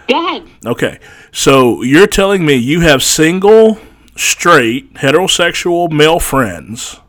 Go 0.09 0.26
ahead. 0.26 0.49
Okay, 0.64 1.00
so 1.32 1.82
you're 1.82 2.06
telling 2.06 2.47
me 2.47 2.54
you 2.54 2.80
have 2.80 3.02
single, 3.02 3.78
straight, 4.16 4.94
heterosexual 4.94 5.90
male 5.90 6.20
friends, 6.20 7.00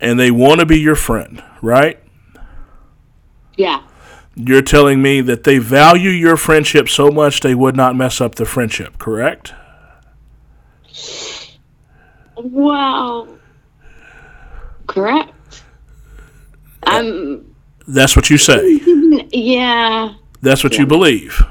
and 0.00 0.20
they 0.20 0.30
want 0.30 0.60
to 0.60 0.66
be 0.66 0.78
your 0.78 0.94
friend, 0.94 1.42
right? 1.62 1.98
Yeah. 3.56 3.82
You're 4.36 4.62
telling 4.62 5.02
me 5.02 5.20
that 5.22 5.44
they 5.44 5.58
value 5.58 6.10
your 6.10 6.36
friendship 6.36 6.88
so 6.88 7.10
much 7.10 7.40
they 7.40 7.54
would 7.54 7.76
not 7.76 7.96
mess 7.96 8.20
up 8.20 8.36
the 8.36 8.46
friendship, 8.46 8.98
correct? 8.98 9.52
Wow. 12.36 13.28
Correct. 14.86 15.62
Um. 16.84 17.54
That's 17.86 18.16
what 18.16 18.30
you 18.30 18.38
say. 18.38 18.80
Yeah. 19.32 20.14
That's 20.40 20.62
what 20.64 20.78
you 20.78 20.86
believe. 20.86 21.44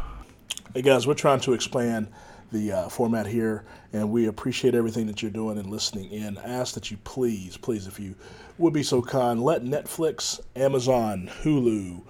Hey 0.71 0.83
guys, 0.83 1.07
we're 1.07 1.15
trying 1.15 1.39
to 1.39 1.53
expand 1.53 2.09
the 2.51 2.71
uh, 2.71 2.89
format 2.89 3.25
here, 3.25 3.65
and 3.91 4.11
we 4.11 4.27
appreciate 4.27 4.75
everything 4.75 5.07
that 5.07 5.19
you're 5.19 5.31
doing 5.31 5.57
and 5.57 5.67
listening 5.67 6.11
in. 6.11 6.37
I 6.37 6.43
ask 6.43 6.75
that 6.75 6.91
you 6.91 6.97
please, 7.03 7.57
please, 7.57 7.87
if 7.87 7.99
you 7.99 8.13
would 8.59 8.71
be 8.71 8.83
so 8.83 9.01
kind, 9.01 9.41
let 9.41 9.63
Netflix, 9.63 10.39
Amazon, 10.55 11.27
Hulu, 11.41 12.03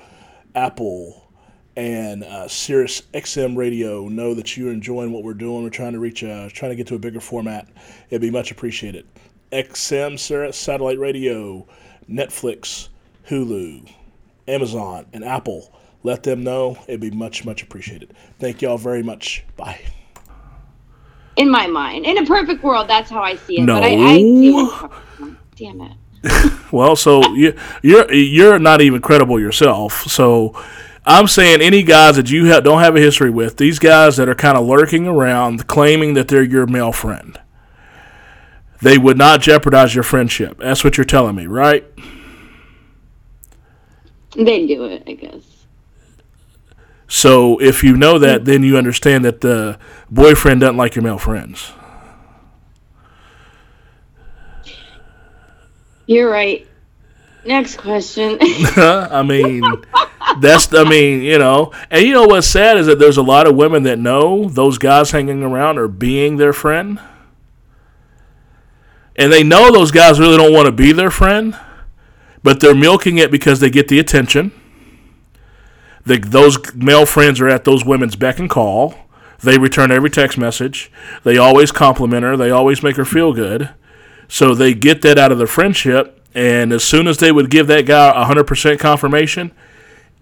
Apple, 0.56 1.32
and 1.78 2.26
uh, 2.26 2.50
Sirius 2.50 3.04
XM 3.14 3.56
Radio 3.56 4.10
know 4.10 4.34
that 4.34 4.58
you're 4.58 4.74
enjoying 4.74 5.14
what 5.14 5.24
we're 5.24 5.34
doing. 5.34 5.64
We're 5.64 5.70
trying 5.70 5.94
to 5.94 6.00
reach, 6.00 6.22
uh, 6.26 6.50
trying 6.52 6.72
to 6.72 6.76
get 6.76 6.88
to 6.88 6.96
a 6.96 7.00
bigger 7.00 7.22
format. 7.22 7.66
It'd 8.10 8.22
be 8.22 8.30
much 8.30 8.52
appreciated. 8.52 9.08
XM 9.54 10.20
Sirius 10.20 10.58
Satellite 10.58 11.00
Radio, 11.00 11.66
Netflix, 12.10 12.90
Hulu, 13.30 13.90
Amazon, 14.50 15.06
and 15.14 15.24
Apple. 15.24 15.74
Let 16.04 16.24
them 16.24 16.44
know. 16.44 16.78
It'd 16.88 17.02
be 17.02 17.12
much, 17.12 17.46
much 17.46 17.62
appreciated. 17.62 18.14
Thank 18.40 18.62
y'all 18.62 18.78
very 18.78 19.04
much. 19.04 19.46
Bye. 19.58 19.82
In 21.36 21.50
my 21.50 21.68
mind, 21.68 22.06
in 22.06 22.18
a 22.18 22.26
perfect 22.26 22.64
world, 22.64 22.88
that's 22.88 23.10
how 23.10 23.22
I 23.22 23.36
see 23.36 23.60
it. 23.60 23.64
No. 23.64 23.76
But 23.76 23.84
I, 23.84 23.96
I 23.96 24.18
do. 24.18 24.90
Damn 25.56 25.82
it. 25.82 25.92
Well, 26.72 26.96
so 26.96 27.34
you, 27.34 27.58
you're 27.82 28.12
you're 28.14 28.60
not 28.60 28.82
even 28.82 29.02
credible 29.02 29.40
yourself. 29.40 30.04
So 30.04 30.54
I'm 31.04 31.26
saying 31.26 31.62
any 31.62 31.82
guys 31.82 32.18
that 32.18 32.30
you 32.30 32.52
ha- 32.52 32.60
don't 32.60 32.82
have 32.82 32.96
a 32.96 33.00
history 33.00 33.32
with, 33.32 33.58
these 33.58 33.80
guys 33.80 34.18
that 34.18 34.30
are 34.30 34.36
kind 34.36 34.56
of 34.56 34.68
lurking 34.68 35.08
around, 35.08 35.66
claiming 35.68 36.14
that 36.14 36.28
they're 36.28 36.44
your 36.44 36.68
male 36.68 36.92
friend, 36.92 37.40
they 38.84 39.00
would 39.00 39.18
not 39.18 39.42
jeopardize 39.42 39.96
your 39.96 40.04
friendship. 40.04 40.60
That's 40.60 40.84
what 40.84 40.98
you're 40.98 41.06
telling 41.06 41.36
me, 41.36 41.48
right? 41.48 41.84
They 44.36 44.68
do 44.68 44.86
it, 44.86 45.04
I 45.08 45.14
guess. 45.14 45.59
So 47.10 47.60
if 47.60 47.84
you 47.84 47.98
know 47.98 48.20
that, 48.20 48.46
then 48.46 48.62
you 48.62 48.78
understand 48.78 49.26
that 49.26 49.42
the 49.42 49.80
boyfriend 50.12 50.62
doesn't 50.62 50.78
like 50.78 50.96
your 50.96 51.04
male 51.04 51.18
friends. 51.18 51.74
You're 56.06 56.30
right. 56.32 56.68
Next 57.46 57.78
question. 57.78 58.38
I 58.42 59.24
mean, 59.24 59.64
that's 60.40 60.72
I 60.74 60.84
mean, 60.84 61.24
you 61.24 61.40
know, 61.40 61.72
and 61.90 62.06
you 62.06 62.14
know 62.14 62.28
what's 62.28 62.48
sad 62.48 62.78
is 62.78 62.86
that 62.86 63.00
there's 63.00 63.18
a 63.18 63.24
lot 63.24 63.48
of 63.48 63.56
women 63.56 63.84
that 63.84 63.98
know 63.98 64.48
those 64.48 64.78
guys 64.78 65.10
hanging 65.10 65.42
around 65.42 65.80
are 65.80 65.88
being 65.88 66.38
their 66.38 66.54
friend, 66.54 67.00
and 69.16 69.34
they 69.34 69.44
know 69.44 69.72
those 69.72 69.92
guys 69.92 70.20
really 70.20 70.38
don't 70.38 70.54
want 70.54 70.68
to 70.68 70.72
be 70.72 70.92
their 70.92 71.12
friend, 71.12 71.58
but 72.44 72.60
they're 72.60 72.76
milking 72.76 73.18
it 73.18 73.32
because 73.32 73.60
they 73.62 73.70
get 73.72 73.88
the 73.88 74.00
attention. 74.00 74.52
The, 76.10 76.18
those 76.18 76.74
male 76.74 77.06
friends 77.06 77.40
are 77.40 77.48
at 77.48 77.66
those 77.66 77.86
women's 77.86 78.16
beck 78.16 78.40
and 78.40 78.50
call. 78.50 78.96
They 79.44 79.60
return 79.60 79.92
every 79.92 80.10
text 80.10 80.40
message. 80.40 80.92
They 81.24 81.38
always 81.38 81.72
compliment 81.72 82.24
her. 82.24 82.36
They 82.36 82.50
always 82.50 82.82
make 82.82 82.96
her 82.96 83.06
feel 83.06 83.32
good. 83.32 83.70
So 84.28 84.56
they 84.56 84.74
get 84.74 85.04
that 85.04 85.20
out 85.20 85.32
of 85.32 85.38
their 85.38 85.46
friendship. 85.46 86.20
And 86.34 86.74
as 86.74 86.84
soon 86.84 87.08
as 87.08 87.20
they 87.20 87.32
would 87.32 87.52
give 87.52 87.68
that 87.68 87.86
guy 87.86 88.12
100% 88.26 88.80
confirmation, 88.80 89.52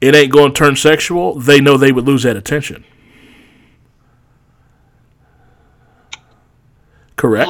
it 0.02 0.14
ain't 0.14 0.30
going 0.30 0.52
to 0.52 0.58
turn 0.58 0.76
sexual, 0.76 1.40
they 1.40 1.62
know 1.62 1.78
they 1.78 1.94
would 1.94 2.06
lose 2.06 2.24
that 2.24 2.36
attention. 2.36 2.84
Correct? 7.16 7.50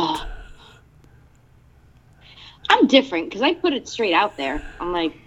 I'm 2.70 2.86
different 2.86 3.30
because 3.30 3.42
I 3.42 3.56
put 3.56 3.74
it 3.74 3.88
straight 3.88 4.14
out 4.14 4.38
there. 4.38 4.62
I'm 4.80 4.94
like, 4.94 5.18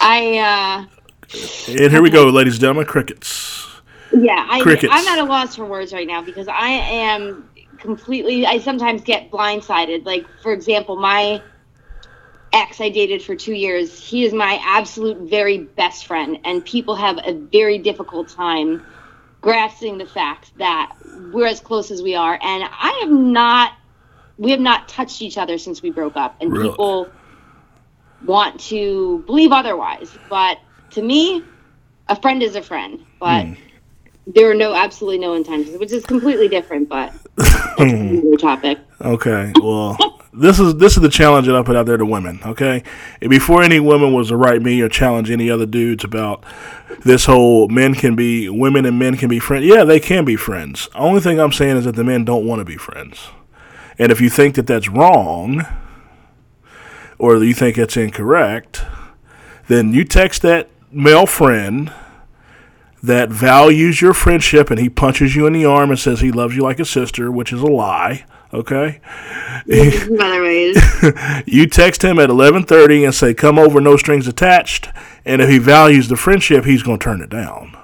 I, 0.00 0.38
uh, 0.38 0.86
And 1.68 1.92
here 1.92 2.02
we 2.02 2.10
go, 2.10 2.26
ladies 2.28 2.54
and 2.54 2.60
gentlemen, 2.62 2.86
crickets. 2.86 3.66
yeah, 4.12 4.46
I, 4.50 4.60
Crickets. 4.62 4.92
I'm 4.94 5.06
at 5.06 5.18
a 5.18 5.24
loss 5.24 5.56
for 5.56 5.64
words 5.64 5.92
right 5.92 6.06
now 6.06 6.22
because 6.22 6.48
I 6.48 6.68
am 6.68 7.48
completely. 7.78 8.46
I 8.46 8.58
sometimes 8.58 9.02
get 9.02 9.30
blindsided. 9.30 10.04
Like, 10.04 10.26
for 10.42 10.52
example, 10.52 10.96
my 10.96 11.42
ex 12.52 12.80
I 12.80 12.88
dated 12.88 13.22
for 13.22 13.36
two 13.36 13.52
years. 13.54 13.98
He 13.98 14.24
is 14.24 14.32
my 14.32 14.58
absolute 14.64 15.28
very 15.30 15.58
best 15.58 16.06
friend, 16.06 16.38
and 16.44 16.64
people 16.64 16.94
have 16.96 17.18
a 17.24 17.34
very 17.34 17.78
difficult 17.78 18.28
time 18.28 18.82
grasping 19.40 19.98
the 19.98 20.06
fact 20.06 20.56
that 20.58 20.92
we're 21.32 21.46
as 21.46 21.60
close 21.60 21.90
as 21.90 22.02
we 22.02 22.14
are. 22.14 22.34
And 22.42 22.64
I 22.64 22.98
have 23.02 23.10
not. 23.10 23.74
We 24.38 24.50
have 24.52 24.60
not 24.60 24.88
touched 24.88 25.20
each 25.20 25.36
other 25.36 25.58
since 25.58 25.82
we 25.82 25.90
broke 25.90 26.16
up, 26.16 26.36
and 26.40 26.50
Really? 26.50 26.70
people 26.70 27.08
want 28.24 28.60
to 28.60 29.22
believe 29.26 29.52
otherwise. 29.52 30.16
But 30.28 30.58
to 30.90 31.02
me, 31.02 31.44
a 32.08 32.20
friend 32.20 32.42
is 32.42 32.56
a 32.56 32.62
friend. 32.62 33.04
But 33.18 33.44
Hmm. 33.46 33.52
there 34.26 34.50
are 34.50 34.54
no 34.54 34.74
absolutely 34.74 35.18
no 35.18 35.34
intentions, 35.34 35.78
which 35.78 35.92
is 35.92 36.04
completely 36.04 36.48
different. 36.48 36.88
But 36.88 37.12
another 37.78 38.36
topic. 38.36 38.78
Okay, 39.02 39.52
well, 39.62 39.96
this 40.34 40.60
is 40.60 40.76
this 40.76 40.96
is 40.96 41.02
the 41.02 41.08
challenge 41.08 41.46
that 41.46 41.56
I 41.56 41.62
put 41.62 41.74
out 41.76 41.86
there 41.86 41.96
to 41.96 42.04
women. 42.04 42.38
Okay, 42.44 42.82
and 43.22 43.30
before 43.30 43.62
any 43.62 43.80
woman 43.80 44.12
was 44.12 44.28
to 44.28 44.36
write 44.36 44.60
me 44.62 44.80
or 44.82 44.88
challenge 44.88 45.30
any 45.30 45.50
other 45.50 45.64
dudes 45.66 46.04
about 46.04 46.44
this 47.04 47.24
whole 47.24 47.68
men 47.68 47.94
can 47.94 48.14
be 48.14 48.48
women 48.50 48.84
and 48.84 48.98
men 48.98 49.16
can 49.16 49.28
be 49.30 49.38
friends. 49.38 49.64
Yeah, 49.64 49.84
they 49.84 50.00
can 50.00 50.24
be 50.26 50.36
friends. 50.36 50.88
Only 50.94 51.20
thing 51.20 51.40
I'm 51.40 51.52
saying 51.52 51.78
is 51.78 51.84
that 51.86 51.96
the 51.96 52.04
men 52.04 52.24
don't 52.26 52.46
want 52.46 52.60
to 52.60 52.64
be 52.64 52.76
friends. 52.76 53.28
And 53.98 54.12
if 54.12 54.20
you 54.20 54.28
think 54.28 54.54
that 54.56 54.66
that's 54.66 54.88
wrong, 54.88 55.64
or 57.20 57.36
you 57.44 57.52
think 57.54 57.76
it's 57.78 57.96
incorrect, 57.96 58.82
then 59.68 59.92
you 59.92 60.04
text 60.04 60.42
that 60.42 60.68
male 60.90 61.26
friend 61.26 61.92
that 63.02 63.28
values 63.28 64.00
your 64.00 64.12
friendship 64.14 64.70
and 64.70 64.80
he 64.80 64.88
punches 64.88 65.36
you 65.36 65.46
in 65.46 65.52
the 65.52 65.64
arm 65.64 65.90
and 65.90 65.98
says 65.98 66.20
he 66.20 66.32
loves 66.32 66.56
you 66.56 66.62
like 66.62 66.80
a 66.80 66.84
sister, 66.84 67.30
which 67.30 67.52
is 67.52 67.60
a 67.62 67.66
lie. 67.66 68.24
Okay, 68.52 69.00
In 69.68 70.20
other 70.20 70.42
ways, 70.42 70.76
you 71.46 71.66
text 71.68 72.02
him 72.02 72.18
at 72.18 72.30
eleven 72.30 72.64
thirty 72.64 73.04
and 73.04 73.14
say 73.14 73.32
come 73.32 73.60
over, 73.60 73.80
no 73.80 73.96
strings 73.96 74.26
attached. 74.26 74.88
And 75.24 75.40
if 75.40 75.48
he 75.48 75.58
values 75.58 76.08
the 76.08 76.16
friendship, 76.16 76.64
he's 76.64 76.82
going 76.82 76.98
to 76.98 77.04
turn 77.04 77.20
it 77.20 77.30
down. 77.30 77.76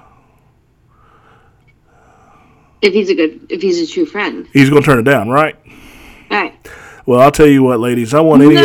if 2.81 2.93
he's 2.93 3.09
a 3.09 3.15
good, 3.15 3.45
if 3.49 3.61
he's 3.61 3.79
a 3.79 3.91
true 3.91 4.05
friend, 4.05 4.45
He's 4.51 4.69
going 4.69 4.81
to 4.81 4.85
turn 4.85 4.99
it 4.99 5.03
down, 5.03 5.29
right? 5.29 5.55
all 6.31 6.37
right. 6.41 6.67
Well, 7.05 7.21
I'll 7.21 7.31
tell 7.31 7.47
you 7.47 7.63
what, 7.63 7.79
ladies. 7.79 8.13
I 8.13 8.19
want 8.19 8.41
any. 8.43 8.55
No, 8.55 8.61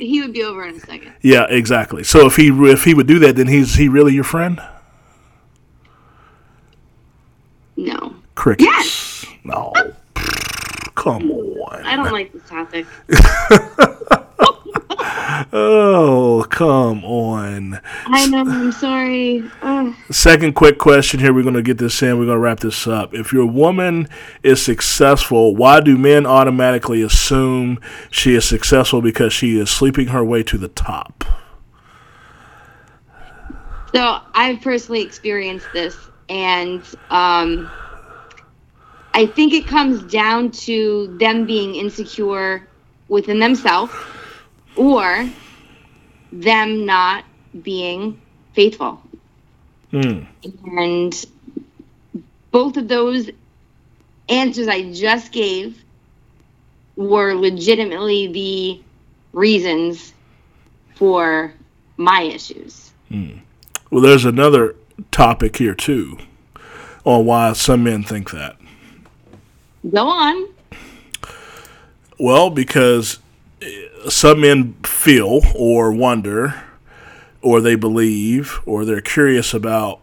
he 0.00 0.20
would 0.20 0.32
be 0.32 0.42
over 0.42 0.64
in 0.66 0.76
a 0.76 0.80
second. 0.80 1.12
Yeah, 1.22 1.46
exactly. 1.48 2.02
So 2.04 2.26
if 2.26 2.36
he 2.36 2.48
if 2.70 2.84
he 2.84 2.94
would 2.94 3.06
do 3.06 3.18
that, 3.20 3.36
then 3.36 3.46
he's 3.46 3.74
he 3.74 3.88
really 3.88 4.14
your 4.14 4.24
friend? 4.24 4.60
No, 7.76 8.14
Crickets. 8.34 8.66
Yes. 8.66 9.26
No. 9.44 9.72
Oh. 9.74 9.92
Come 10.94 11.30
on. 11.30 11.82
I 11.84 11.96
don't 11.96 12.12
like 12.12 12.32
this 12.32 12.42
topic. 12.48 12.86
Oh, 15.52 16.46
come 16.50 17.04
on. 17.04 17.80
I 18.06 18.26
know. 18.26 18.44
I'm 18.46 18.72
sorry. 18.72 19.42
Ugh. 19.62 19.94
Second 20.10 20.54
quick 20.54 20.78
question 20.78 21.20
here. 21.20 21.32
We're 21.32 21.42
going 21.42 21.54
to 21.54 21.62
get 21.62 21.78
this 21.78 22.02
in. 22.02 22.18
We're 22.18 22.26
going 22.26 22.36
to 22.36 22.40
wrap 22.40 22.60
this 22.60 22.86
up. 22.86 23.14
If 23.14 23.32
your 23.32 23.46
woman 23.46 24.08
is 24.42 24.62
successful, 24.62 25.54
why 25.56 25.80
do 25.80 25.96
men 25.96 26.26
automatically 26.26 27.02
assume 27.02 27.80
she 28.10 28.34
is 28.34 28.44
successful 28.44 29.00
because 29.00 29.32
she 29.32 29.58
is 29.58 29.70
sleeping 29.70 30.08
her 30.08 30.24
way 30.24 30.42
to 30.44 30.58
the 30.58 30.68
top? 30.68 31.24
So 33.94 34.20
I've 34.34 34.60
personally 34.60 35.02
experienced 35.02 35.66
this, 35.72 35.96
and 36.28 36.82
um, 37.10 37.68
I 39.14 39.26
think 39.26 39.52
it 39.52 39.66
comes 39.66 40.02
down 40.04 40.52
to 40.52 41.16
them 41.18 41.44
being 41.44 41.74
insecure 41.74 42.68
within 43.08 43.40
themselves, 43.40 43.92
or 44.76 45.28
them 46.32 46.86
not 46.86 47.24
being 47.62 48.20
faithful. 48.52 49.02
Hmm. 49.90 50.20
And 50.64 51.26
both 52.50 52.76
of 52.76 52.88
those 52.88 53.30
answers 54.28 54.68
I 54.68 54.92
just 54.92 55.32
gave 55.32 55.82
were 56.96 57.34
legitimately 57.34 58.28
the 58.28 58.82
reasons 59.32 60.12
for 60.94 61.52
my 61.96 62.22
issues. 62.22 62.92
Well, 63.90 64.02
there's 64.02 64.24
another 64.24 64.76
topic 65.10 65.56
here, 65.56 65.74
too, 65.74 66.18
on 67.04 67.24
why 67.26 67.52
some 67.54 67.82
men 67.84 68.04
think 68.04 68.30
that. 68.30 68.56
Go 69.88 70.08
on. 70.08 70.48
Well, 72.18 72.50
because 72.50 73.18
some 74.08 74.40
men 74.40 74.74
feel 74.84 75.40
or 75.54 75.92
wonder 75.92 76.62
or 77.42 77.60
they 77.60 77.74
believe 77.74 78.58
or 78.66 78.84
they're 78.84 79.00
curious 79.00 79.52
about 79.54 80.00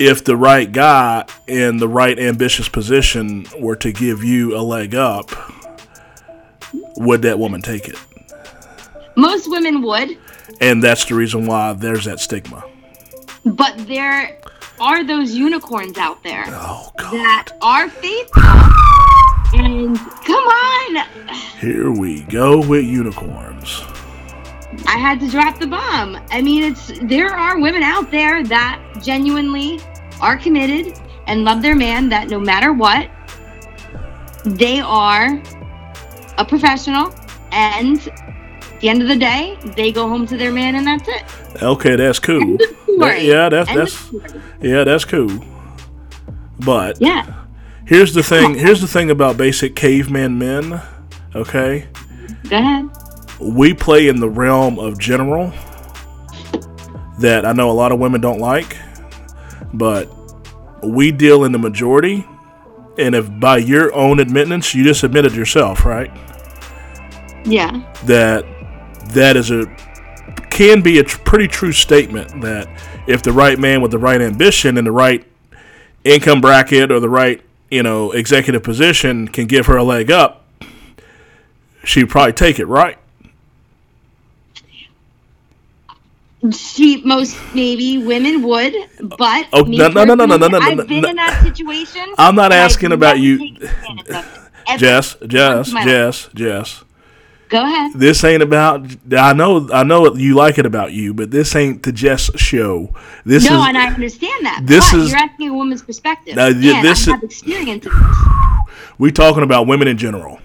if 0.00 0.24
the 0.24 0.36
right 0.36 0.70
guy 0.72 1.24
in 1.46 1.76
the 1.78 1.88
right 1.88 2.18
ambitious 2.18 2.68
position 2.68 3.46
were 3.58 3.76
to 3.76 3.92
give 3.92 4.24
you 4.24 4.56
a 4.56 4.62
leg 4.62 4.94
up, 4.94 5.30
would 6.96 7.22
that 7.22 7.38
woman 7.38 7.62
take 7.62 7.88
it? 7.88 7.96
Most 9.16 9.48
women 9.48 9.82
would, 9.82 10.18
And 10.60 10.82
that's 10.82 11.04
the 11.04 11.14
reason 11.14 11.46
why 11.46 11.72
there's 11.74 12.04
that 12.06 12.18
stigma. 12.20 12.64
but 13.44 13.74
there 13.86 14.40
are 14.80 15.04
those 15.04 15.32
unicorns 15.34 15.96
out 15.98 16.20
there 16.24 16.44
Oh 16.48 16.90
that 16.96 17.52
are 17.62 17.88
faithful. 17.88 18.42
And 19.56 19.98
come 19.98 20.44
on, 20.44 20.96
Here 21.60 21.90
we 21.90 22.22
go 22.24 22.60
with 22.66 22.84
unicorns. 22.84 23.82
I 24.86 24.98
had 24.98 25.20
to 25.20 25.30
drop 25.30 25.58
the 25.58 25.66
bomb. 25.66 26.18
I 26.30 26.42
mean, 26.42 26.64
it's 26.64 26.92
there 27.02 27.32
are 27.32 27.60
women 27.60 27.82
out 27.82 28.10
there 28.10 28.42
that 28.44 28.82
genuinely 29.02 29.80
are 30.20 30.36
committed 30.36 30.98
and 31.26 31.44
love 31.44 31.62
their 31.62 31.76
man. 31.76 32.08
That 32.08 32.28
no 32.28 32.40
matter 32.40 32.72
what, 32.72 33.08
they 34.44 34.80
are 34.80 35.40
a 36.38 36.44
professional, 36.44 37.14
and 37.52 37.98
at 38.08 38.80
the 38.80 38.88
end 38.88 39.02
of 39.02 39.08
the 39.08 39.16
day, 39.16 39.56
they 39.76 39.92
go 39.92 40.08
home 40.08 40.26
to 40.26 40.36
their 40.36 40.52
man, 40.52 40.74
and 40.74 40.86
that's 40.86 41.08
it. 41.08 41.62
Okay, 41.62 41.96
that's 41.96 42.18
cool. 42.18 42.58
Story. 42.96 43.28
yeah, 43.28 43.48
that's 43.48 43.70
End 43.70 43.78
that's 43.78 44.12
yeah, 44.60 44.84
that's 44.84 45.04
cool. 45.04 45.30
But 46.60 47.00
yeah. 47.00 47.43
Here's 47.86 48.14
the 48.14 48.22
thing. 48.22 48.54
Here's 48.54 48.80
the 48.80 48.86
thing 48.88 49.10
about 49.10 49.36
basic 49.36 49.74
caveman 49.76 50.38
men. 50.38 50.80
Okay, 51.34 51.86
Go 52.48 52.56
ahead. 52.58 52.88
we 53.40 53.74
play 53.74 54.06
in 54.08 54.20
the 54.20 54.28
realm 54.28 54.78
of 54.78 54.98
general 54.98 55.52
that 57.18 57.44
I 57.44 57.52
know 57.52 57.70
a 57.70 57.72
lot 57.72 57.90
of 57.92 57.98
women 57.98 58.20
don't 58.20 58.38
like, 58.38 58.76
but 59.72 60.08
we 60.82 61.10
deal 61.10 61.44
in 61.44 61.52
the 61.52 61.58
majority. 61.58 62.24
And 62.98 63.14
if 63.16 63.28
by 63.40 63.58
your 63.58 63.92
own 63.94 64.20
admittance, 64.20 64.74
you 64.74 64.84
just 64.84 65.02
admitted 65.02 65.34
yourself, 65.34 65.84
right? 65.84 66.10
Yeah. 67.44 67.82
that 68.04 68.44
that 69.08 69.36
is 69.36 69.50
a 69.50 69.66
can 70.50 70.80
be 70.82 70.98
a 70.98 71.02
tr- 71.02 71.18
pretty 71.24 71.48
true 71.48 71.72
statement 71.72 72.40
that 72.42 72.68
if 73.08 73.22
the 73.22 73.32
right 73.32 73.58
man 73.58 73.82
with 73.82 73.90
the 73.90 73.98
right 73.98 74.20
ambition 74.22 74.78
and 74.78 74.86
the 74.86 74.92
right 74.92 75.26
income 76.04 76.40
bracket 76.40 76.90
or 76.92 77.00
the 77.00 77.08
right 77.08 77.42
you 77.74 77.82
know 77.82 78.12
executive 78.12 78.62
position 78.62 79.26
can 79.28 79.46
give 79.46 79.66
her 79.66 79.76
a 79.76 79.82
leg 79.84 80.10
up 80.10 80.44
she'd 81.84 82.08
probably 82.08 82.32
take 82.32 82.58
it 82.58 82.66
right 82.66 82.98
She 86.52 87.00
most 87.04 87.38
maybe 87.54 87.96
women 87.96 88.42
would, 88.42 88.74
but 89.18 89.46
Oh, 89.54 89.62
no, 89.62 89.88
no, 89.88 90.04
no, 90.04 90.14
no, 90.14 90.26
no, 90.26 90.36
no, 90.36 90.46
no, 90.48 90.58
I've 90.58 90.86
been 90.86 91.00
no. 91.00 91.08
in 91.08 91.16
that 91.16 91.40
situation. 91.42 92.04
I'm 92.18 92.34
not 92.34 92.52
asking 92.52 92.92
about 92.92 93.18
you- 93.18 93.38
taken 93.38 93.62
advantage 93.62 94.08
of 94.10 94.14
it. 94.16 94.40
Ever. 94.66 94.78
jess 94.78 95.16
jess 95.26 95.70
jess 95.72 96.28
jess 96.34 96.84
Go 97.50 97.62
ahead. 97.64 97.92
this 97.94 98.24
ain't 98.24 98.42
about 98.42 98.86
i 99.16 99.32
know 99.32 99.68
i 99.72 99.82
know 99.84 100.14
you 100.14 100.34
like 100.34 100.58
it 100.58 100.66
about 100.66 100.92
you 100.92 101.12
but 101.14 101.30
this 101.30 101.54
ain't 101.54 101.82
the 101.82 101.92
jess 101.92 102.30
show 102.38 102.92
this 103.24 103.44
No, 103.48 103.60
is 103.62 103.68
and 103.68 103.78
I 103.78 103.86
understand 103.88 104.46
that. 104.46 104.60
this 104.64 104.92
is- 104.94 105.10
you're 105.10 105.18
asking 105.18 105.50
a 105.50 105.54
woman's 105.54 105.82
perspective. 105.82 106.36
Now, 106.36 106.46
y- 106.46 106.50
and 106.50 106.84
this 106.84 107.06
I 107.06 107.12
have 107.12 107.22
experience 107.22 107.86
we 108.98 109.12
talking 109.12 109.42
about 109.42 109.66
women 109.66 109.88
in 109.88 109.98
general 109.98 110.40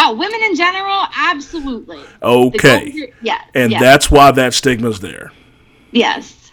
Oh, 0.00 0.14
women 0.14 0.40
in 0.44 0.54
general, 0.54 1.06
absolutely. 1.16 2.00
Okay 2.22 3.12
Yes. 3.20 3.44
and 3.54 3.72
yes, 3.72 3.80
that's 3.80 4.10
why 4.10 4.30
that 4.30 4.54
stigma's 4.54 5.00
there 5.00 5.32
yes. 5.92 6.50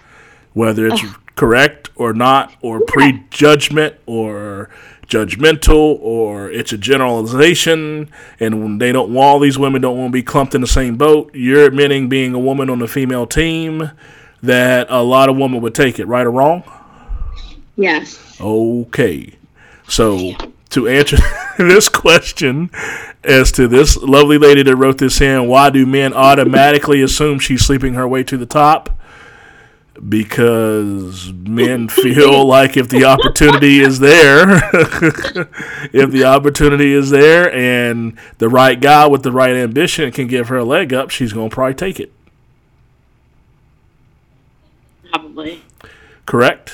whether 0.53 0.87
it's 0.87 1.01
correct 1.35 1.89
or 1.95 2.13
not, 2.13 2.53
or 2.61 2.79
prejudgment 2.87 3.95
or 4.05 4.69
judgmental, 5.07 5.97
or 6.01 6.49
it's 6.49 6.73
a 6.73 6.77
generalization, 6.77 8.09
and 8.39 8.61
when 8.61 8.77
they 8.77 8.91
don't, 8.91 9.15
all 9.15 9.39
these 9.39 9.57
women 9.57 9.81
don't 9.81 9.97
want 9.97 10.09
to 10.09 10.13
be 10.13 10.23
clumped 10.23 10.55
in 10.55 10.61
the 10.61 10.67
same 10.67 10.97
boat. 10.97 11.33
You're 11.33 11.65
admitting 11.65 12.09
being 12.09 12.33
a 12.33 12.39
woman 12.39 12.69
on 12.69 12.79
the 12.79 12.87
female 12.87 13.27
team 13.27 13.91
that 14.41 14.87
a 14.89 15.01
lot 15.01 15.29
of 15.29 15.37
women 15.37 15.61
would 15.61 15.75
take 15.75 15.99
it, 15.99 16.05
right 16.07 16.25
or 16.25 16.31
wrong? 16.31 16.63
Yes. 17.75 18.39
Okay. 18.39 19.35
So 19.87 20.33
to 20.69 20.87
answer 20.87 21.17
this 21.57 21.89
question 21.89 22.69
as 23.23 23.51
to 23.53 23.67
this 23.67 23.97
lovely 23.97 24.37
lady 24.37 24.63
that 24.63 24.75
wrote 24.75 24.97
this 24.97 25.21
in, 25.21 25.47
why 25.47 25.69
do 25.69 25.85
men 25.85 26.13
automatically 26.13 27.01
assume 27.01 27.39
she's 27.39 27.65
sleeping 27.65 27.93
her 27.93 28.07
way 28.07 28.23
to 28.23 28.37
the 28.37 28.45
top? 28.45 28.89
Because 30.09 31.31
men 31.31 31.87
feel 31.87 32.45
like 32.47 32.75
if 32.75 32.89
the 32.89 33.05
opportunity 33.05 33.79
is 33.79 33.99
there, 33.99 34.45
if 35.93 36.11
the 36.11 36.25
opportunity 36.25 36.93
is 36.93 37.09
there 37.09 37.51
and 37.53 38.17
the 38.39 38.49
right 38.49 38.79
guy 38.79 39.07
with 39.07 39.23
the 39.23 39.31
right 39.31 39.55
ambition 39.55 40.11
can 40.11 40.27
give 40.27 40.49
her 40.49 40.57
a 40.57 40.65
leg 40.65 40.93
up, 40.93 41.09
she's 41.11 41.31
going 41.31 41.49
to 41.49 41.53
probably 41.53 41.75
take 41.75 41.99
it. 41.99 42.11
Probably. 45.11 45.63
Correct? 46.25 46.73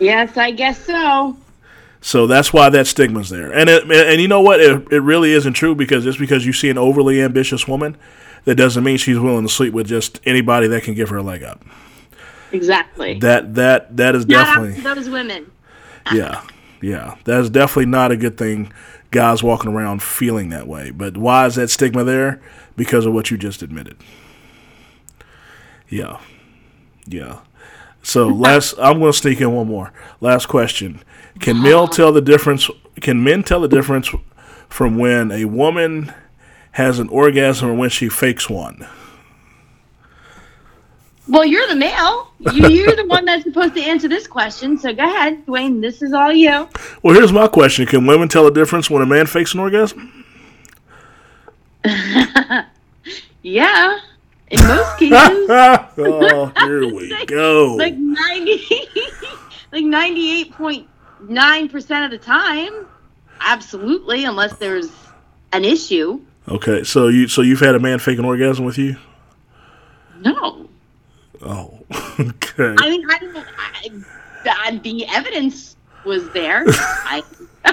Yes, 0.00 0.36
I 0.36 0.50
guess 0.50 0.84
so. 0.84 1.36
So 2.00 2.26
that's 2.26 2.52
why 2.52 2.70
that 2.70 2.86
stigma's 2.86 3.28
there. 3.28 3.52
And 3.52 3.68
it, 3.68 3.90
and 3.90 4.20
you 4.20 4.26
know 4.26 4.40
what? 4.40 4.60
It, 4.60 4.90
it 4.90 5.00
really 5.00 5.32
isn't 5.32 5.52
true 5.52 5.74
because 5.74 6.04
just 6.04 6.18
because 6.18 6.46
you 6.46 6.52
see 6.52 6.70
an 6.70 6.78
overly 6.78 7.20
ambitious 7.20 7.68
woman, 7.68 7.96
that 8.44 8.54
doesn't 8.56 8.84
mean 8.84 8.96
she's 8.96 9.18
willing 9.18 9.46
to 9.46 9.52
sleep 9.52 9.72
with 9.72 9.86
just 9.86 10.20
anybody 10.24 10.66
that 10.68 10.82
can 10.82 10.94
give 10.94 11.08
her 11.10 11.18
a 11.18 11.22
leg 11.22 11.42
up. 11.42 11.64
Exactly. 12.52 13.18
That 13.18 13.54
that 13.54 13.96
that 13.96 14.14
is 14.14 14.26
Not 14.26 14.44
definitely 14.44 14.80
those 14.82 15.08
women. 15.08 15.50
yeah 16.12 16.42
yeah 16.80 17.16
that 17.24 17.40
is 17.40 17.50
definitely 17.50 17.86
not 17.86 18.12
a 18.12 18.16
good 18.16 18.36
thing. 18.36 18.72
Guys 19.10 19.42
walking 19.42 19.72
around 19.72 20.02
feeling 20.02 20.50
that 20.50 20.68
way. 20.68 20.90
But 20.90 21.16
why 21.16 21.46
is 21.46 21.56
that 21.56 21.68
stigma 21.68 22.04
there? 22.04 22.40
Because 22.76 23.06
of 23.06 23.12
what 23.12 23.30
you 23.30 23.36
just 23.36 23.60
admitted. 23.60 23.96
Yeah, 25.88 26.20
yeah. 27.06 27.40
So 28.02 28.28
last, 28.28 28.74
I'm 28.78 29.00
going 29.00 29.12
to 29.12 29.18
sneak 29.18 29.40
in 29.40 29.52
one 29.52 29.66
more. 29.66 29.92
Last 30.20 30.46
question: 30.46 31.02
Can 31.40 31.60
men 31.60 31.74
uh-huh. 31.74 31.86
tell 31.88 32.12
the 32.12 32.22
difference? 32.22 32.70
Can 33.00 33.22
men 33.22 33.42
tell 33.42 33.60
the 33.60 33.68
difference 33.68 34.08
from 34.68 34.96
when 34.96 35.32
a 35.32 35.46
woman 35.46 36.14
has 36.72 36.98
an 36.98 37.08
orgasm 37.08 37.70
and 37.70 37.78
when 37.78 37.90
she 37.90 38.08
fakes 38.08 38.48
one? 38.48 38.86
Well, 41.28 41.44
you're 41.44 41.68
the 41.68 41.76
male. 41.76 42.32
You, 42.40 42.68
you're 42.68 42.96
the 42.96 43.06
one 43.06 43.24
that's 43.24 43.44
supposed 43.44 43.74
to 43.74 43.82
answer 43.82 44.08
this 44.08 44.26
question. 44.26 44.76
So 44.78 44.92
go 44.92 45.04
ahead, 45.04 45.46
Dwayne. 45.46 45.80
This 45.80 46.02
is 46.02 46.12
all 46.12 46.32
you. 46.32 46.68
Well, 47.02 47.14
here's 47.14 47.32
my 47.32 47.46
question: 47.46 47.86
Can 47.86 48.06
women 48.06 48.28
tell 48.28 48.44
the 48.44 48.50
difference 48.50 48.90
when 48.90 49.02
a 49.02 49.06
man 49.06 49.26
fakes 49.26 49.54
an 49.54 49.60
orgasm? 49.60 50.24
Yeah. 53.42 53.98
In 54.50 54.66
most 54.66 54.98
cases, 54.98 55.48
oh, 55.50 56.52
here 56.56 56.92
we 56.92 57.24
go. 57.26 57.76
like 57.76 57.96
ninety, 57.96 58.60
like 59.72 59.84
ninety-eight 59.84 60.52
point 60.52 60.88
nine 61.28 61.68
percent 61.68 62.04
of 62.04 62.10
the 62.10 62.24
time, 62.24 62.86
absolutely, 63.40 64.24
unless 64.24 64.56
there's 64.58 64.90
an 65.52 65.64
issue. 65.64 66.20
Okay, 66.48 66.84
so 66.84 67.08
you 67.08 67.28
so 67.28 67.42
you've 67.42 67.60
had 67.60 67.74
a 67.74 67.78
man 67.78 67.98
fake 67.98 68.18
an 68.18 68.24
orgasm 68.24 68.64
with 68.64 68.78
you? 68.78 68.96
No, 70.20 70.60
Oh, 71.42 71.78
okay. 72.20 72.74
I 72.78 72.90
mean, 72.90 73.10
I 73.10 73.18
don't. 73.18 73.36
I, 73.36 73.90
I, 74.46 74.76
the 74.78 75.06
evidence 75.08 75.76
was 76.04 76.28
there. 76.30 76.64
I, 76.68 77.22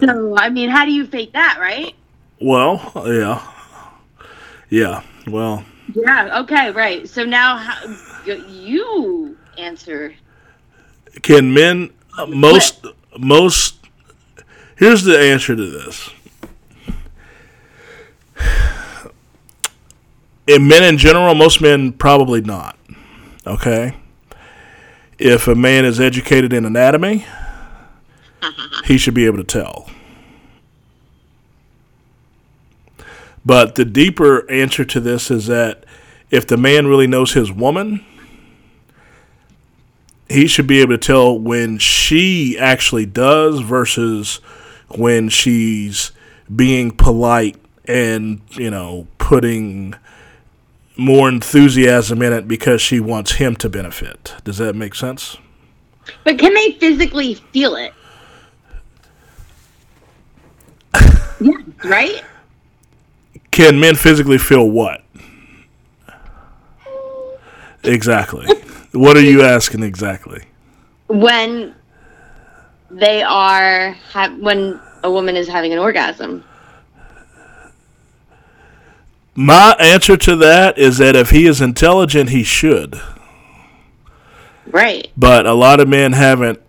so 0.00 0.36
I 0.38 0.48
mean, 0.50 0.70
how 0.70 0.84
do 0.84 0.92
you 0.92 1.06
fake 1.06 1.32
that, 1.32 1.58
right? 1.60 1.94
Well, 2.40 2.92
yeah, 3.06 3.52
yeah. 4.70 5.02
Well, 5.26 5.64
Yeah. 5.92 6.40
Okay. 6.42 6.70
Right. 6.70 7.08
So 7.08 7.24
now, 7.24 7.56
how, 7.56 7.84
you 8.24 9.36
answer. 9.58 10.14
can 11.22 11.52
men 11.52 11.90
uh, 12.16 12.26
most 12.26 12.86
most? 13.18 13.79
Here's 14.80 15.04
the 15.04 15.18
answer 15.18 15.54
to 15.54 15.66
this. 15.66 16.08
In 20.46 20.66
men 20.68 20.82
in 20.82 20.96
general, 20.96 21.34
most 21.34 21.60
men 21.60 21.92
probably 21.92 22.40
not. 22.40 22.78
Okay. 23.46 23.94
If 25.18 25.46
a 25.48 25.54
man 25.54 25.84
is 25.84 26.00
educated 26.00 26.54
in 26.54 26.64
anatomy, 26.64 27.26
he 28.86 28.96
should 28.96 29.12
be 29.12 29.26
able 29.26 29.36
to 29.36 29.44
tell. 29.44 29.90
But 33.44 33.74
the 33.74 33.84
deeper 33.84 34.50
answer 34.50 34.86
to 34.86 34.98
this 34.98 35.30
is 35.30 35.46
that 35.48 35.84
if 36.30 36.46
the 36.46 36.56
man 36.56 36.86
really 36.86 37.06
knows 37.06 37.34
his 37.34 37.52
woman, 37.52 38.02
he 40.30 40.46
should 40.46 40.66
be 40.66 40.80
able 40.80 40.94
to 40.94 41.06
tell 41.06 41.38
when 41.38 41.76
she 41.76 42.58
actually 42.58 43.04
does 43.04 43.60
versus 43.60 44.40
when 44.96 45.28
she's 45.28 46.12
being 46.54 46.90
polite 46.90 47.56
and, 47.84 48.40
you 48.50 48.70
know, 48.70 49.06
putting 49.18 49.94
more 50.96 51.28
enthusiasm 51.28 52.20
in 52.22 52.32
it 52.32 52.46
because 52.46 52.82
she 52.82 53.00
wants 53.00 53.32
him 53.32 53.56
to 53.56 53.68
benefit. 53.68 54.34
Does 54.44 54.58
that 54.58 54.74
make 54.74 54.94
sense? 54.94 55.36
But 56.24 56.38
can 56.38 56.54
they 56.54 56.72
physically 56.72 57.34
feel 57.34 57.76
it? 57.76 57.92
yeah. 61.40 61.52
Right. 61.84 62.22
Can 63.50 63.70
can 63.70 63.80
men 63.80 63.94
physically 63.94 64.38
feel 64.38 64.68
what? 64.68 65.04
Exactly. 67.82 68.46
what 68.92 69.16
are 69.16 69.22
you 69.22 69.42
asking 69.42 69.82
exactly? 69.82 70.44
When 71.08 71.74
they 72.90 73.22
are 73.22 73.92
ha- 74.12 74.34
when 74.38 74.80
a 75.02 75.10
woman 75.10 75.36
is 75.36 75.48
having 75.48 75.72
an 75.72 75.78
orgasm. 75.78 76.44
My 79.34 79.74
answer 79.78 80.16
to 80.16 80.36
that 80.36 80.76
is 80.76 80.98
that 80.98 81.16
if 81.16 81.30
he 81.30 81.46
is 81.46 81.60
intelligent, 81.60 82.30
he 82.30 82.42
should. 82.42 83.00
Right. 84.66 85.08
But 85.16 85.46
a 85.46 85.54
lot 85.54 85.80
of 85.80 85.88
men 85.88 86.12
haven't 86.12 86.60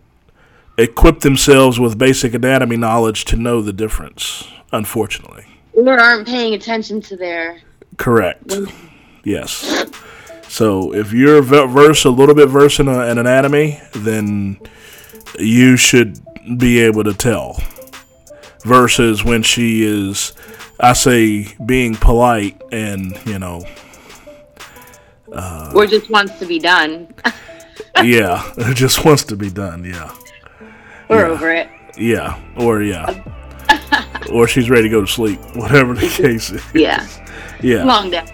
equipped 0.78 1.22
themselves 1.22 1.80
with 1.80 1.98
basic 1.98 2.34
anatomy 2.34 2.78
knowledge 2.78 3.26
to 3.26 3.36
know 3.36 3.62
the 3.62 3.74
difference, 3.74 4.48
unfortunately. 4.72 5.46
Or 5.74 6.00
aren't 6.00 6.28
paying 6.28 6.54
attention 6.54 7.02
to 7.02 7.18
their. 7.18 7.62
Correct. 7.98 8.54
Yes. 9.24 9.86
So 10.48 10.94
if 10.94 11.14
you're 11.14 11.42
versed 11.42 12.06
a 12.06 12.10
little 12.10 12.36
bit 12.36 12.50
versed 12.50 12.80
in 12.80 12.88
uh, 12.88 13.00
an 13.02 13.18
anatomy, 13.18 13.82
then 13.94 14.60
you 15.40 15.78
should 15.78 16.20
be 16.58 16.80
able 16.80 17.04
to 17.04 17.14
tell. 17.14 17.62
Versus 18.64 19.24
when 19.24 19.42
she 19.42 19.84
is, 19.84 20.34
I 20.80 20.94
say, 20.94 21.48
being 21.66 21.96
polite 21.96 22.62
and 22.72 23.18
you 23.26 23.40
know, 23.40 23.66
uh, 25.34 25.72
or 25.76 25.88
just 25.88 26.10
wants 26.10 26.38
to 26.40 26.46
be 26.46 26.60
done. 26.60 27.12
yeah, 28.04 28.52
it 28.58 28.76
just 28.76 29.04
wants 29.04 29.24
to 29.26 29.36
be 29.36 29.50
done. 29.50 29.84
Yeah. 29.84 30.16
We're 31.10 31.26
yeah. 31.26 31.32
over 31.32 31.52
it. 31.52 31.70
Yeah, 31.98 32.40
or 32.56 32.82
yeah, 32.82 33.24
or 34.32 34.48
she's 34.48 34.70
ready 34.70 34.84
to 34.84 34.90
go 34.90 35.02
to 35.02 35.08
sleep. 35.08 35.40
Whatever 35.56 35.94
the 35.94 36.08
case 36.08 36.52
is. 36.52 36.64
Yeah. 36.74 37.08
Yeah. 37.62 37.84
Long 37.84 38.10
day. 38.10 38.26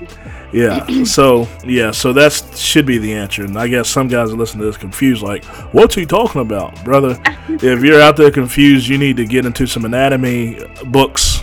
Yeah. 0.52 0.86
So 1.06 1.48
yeah. 1.64 1.92
So 1.92 2.14
that 2.14 2.34
should 2.56 2.86
be 2.86 2.98
the 2.98 3.14
answer. 3.14 3.44
And 3.44 3.58
I 3.58 3.68
guess 3.68 3.90
some 3.90 4.08
guys 4.08 4.32
are 4.32 4.38
listening 4.38 4.62
to 4.62 4.66
this 4.68 4.78
confused, 4.78 5.22
like, 5.22 5.44
"What's 5.74 5.96
he 5.96 6.06
talking 6.06 6.42
about, 6.42 6.84
brother?" 6.84 7.20
if 7.50 7.84
you're 7.84 8.02
out 8.02 8.18
there 8.18 8.32
confused, 8.32 8.88
you 8.88 8.98
need 8.98 9.18
to 9.18 9.26
get 9.26 9.46
into 9.46 9.68
some 9.68 9.86
anatomy 9.86 10.60
books. 10.88 11.42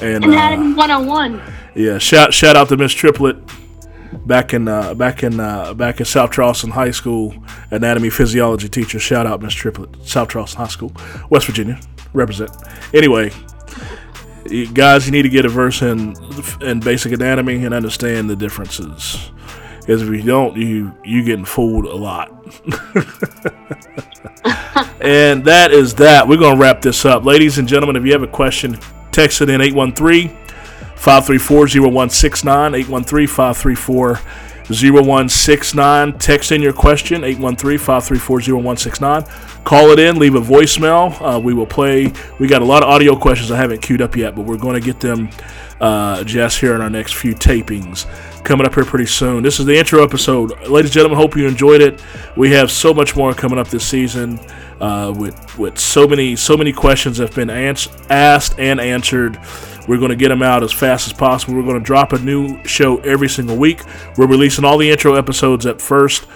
And 0.00 0.24
anatomy 0.24 0.72
uh, 0.72 0.76
101. 0.76 1.42
Yeah. 1.74 1.98
Shout 1.98 2.34
shout 2.34 2.56
out 2.56 2.68
to 2.68 2.76
Miss 2.76 2.92
Triplet 2.92 3.36
back 4.26 4.54
in 4.54 4.68
uh, 4.68 4.94
back 4.94 5.22
in 5.22 5.40
uh, 5.40 5.74
back 5.74 6.00
in 6.00 6.06
South 6.06 6.32
Charleston 6.32 6.70
High 6.70 6.90
School, 6.90 7.34
anatomy 7.70 8.10
physiology 8.10 8.68
teacher. 8.68 8.98
Shout 8.98 9.26
out 9.26 9.40
Miss 9.42 9.54
Triplet, 9.54 10.06
South 10.06 10.30
Charleston 10.30 10.60
High 10.60 10.68
School, 10.68 10.92
West 11.30 11.46
Virginia, 11.46 11.80
represent. 12.12 12.50
Anyway, 12.92 13.30
guys, 14.72 15.06
you 15.06 15.12
need 15.12 15.22
to 15.22 15.28
get 15.28 15.44
a 15.44 15.48
verse 15.48 15.82
in 15.82 16.14
in 16.60 16.80
basic 16.80 17.12
anatomy 17.12 17.64
and 17.64 17.74
understand 17.74 18.30
the 18.30 18.36
differences. 18.36 19.30
Because 19.80 20.02
if 20.02 20.08
you 20.08 20.22
don't, 20.22 20.56
you 20.56 20.92
you 21.04 21.24
getting 21.24 21.44
fooled 21.44 21.84
a 21.84 21.94
lot. 21.94 22.30
and 25.00 25.44
that 25.44 25.70
is 25.72 25.94
that. 25.94 26.26
We're 26.26 26.38
gonna 26.38 26.58
wrap 26.58 26.82
this 26.82 27.04
up, 27.04 27.24
ladies 27.24 27.58
and 27.58 27.68
gentlemen. 27.68 27.96
If 27.96 28.04
you 28.04 28.12
have 28.12 28.22
a 28.22 28.28
question, 28.28 28.78
text 29.12 29.40
it 29.40 29.48
in 29.48 29.60
813 29.60 30.28
534 30.96 31.68
0169 31.82 32.74
813 32.74 33.26
534 33.28 34.20
0169. 34.68 36.18
Text 36.18 36.52
in 36.52 36.60
your 36.60 36.72
question, 36.72 37.24
813 37.24 37.78
534 37.78 38.40
0169. 38.40 39.24
Call 39.64 39.90
it 39.90 39.98
in, 39.98 40.18
leave 40.18 40.34
a 40.34 40.40
voicemail. 40.40 41.16
Uh, 41.20 41.38
we 41.38 41.54
will 41.54 41.66
play. 41.66 42.12
We 42.38 42.46
got 42.48 42.62
a 42.62 42.64
lot 42.64 42.82
of 42.82 42.88
audio 42.88 43.16
questions 43.16 43.50
I 43.50 43.56
haven't 43.56 43.82
queued 43.82 44.02
up 44.02 44.16
yet, 44.16 44.34
but 44.34 44.42
we're 44.42 44.58
going 44.58 44.80
to 44.80 44.84
get 44.84 45.00
them 45.00 45.30
uh, 45.80 46.24
just 46.24 46.60
here 46.60 46.74
in 46.74 46.80
our 46.80 46.90
next 46.90 47.14
few 47.14 47.34
tapings 47.34 48.06
coming 48.46 48.64
up 48.64 48.74
here 48.74 48.84
pretty 48.84 49.06
soon. 49.06 49.42
This 49.42 49.58
is 49.58 49.66
the 49.66 49.76
intro 49.76 50.02
episode. 50.04 50.50
Ladies 50.68 50.90
and 50.90 50.92
gentlemen, 50.92 51.18
hope 51.18 51.36
you 51.36 51.48
enjoyed 51.48 51.82
it. 51.82 52.00
We 52.36 52.52
have 52.52 52.70
so 52.70 52.94
much 52.94 53.16
more 53.16 53.34
coming 53.34 53.58
up 53.58 53.66
this 53.68 53.84
season 53.84 54.38
uh, 54.80 55.12
with, 55.14 55.58
with 55.58 55.78
so 55.78 56.06
many 56.06 56.36
so 56.36 56.56
many 56.56 56.72
questions 56.72 57.18
have 57.18 57.34
been 57.34 57.50
ans- 57.50 57.88
asked 58.08 58.58
and 58.58 58.80
answered. 58.80 59.38
We're 59.88 59.98
going 59.98 60.10
to 60.10 60.16
get 60.16 60.28
them 60.28 60.42
out 60.42 60.62
as 60.62 60.72
fast 60.72 61.08
as 61.08 61.12
possible. 61.12 61.54
We're 61.54 61.64
going 61.64 61.78
to 61.78 61.84
drop 61.84 62.12
a 62.12 62.18
new 62.20 62.64
show 62.64 62.98
every 62.98 63.28
single 63.28 63.56
week. 63.56 63.82
We're 64.16 64.28
releasing 64.28 64.64
all 64.64 64.78
the 64.78 64.90
intro 64.90 65.14
episodes 65.14 65.66
at 65.66 65.80
first 65.80 66.26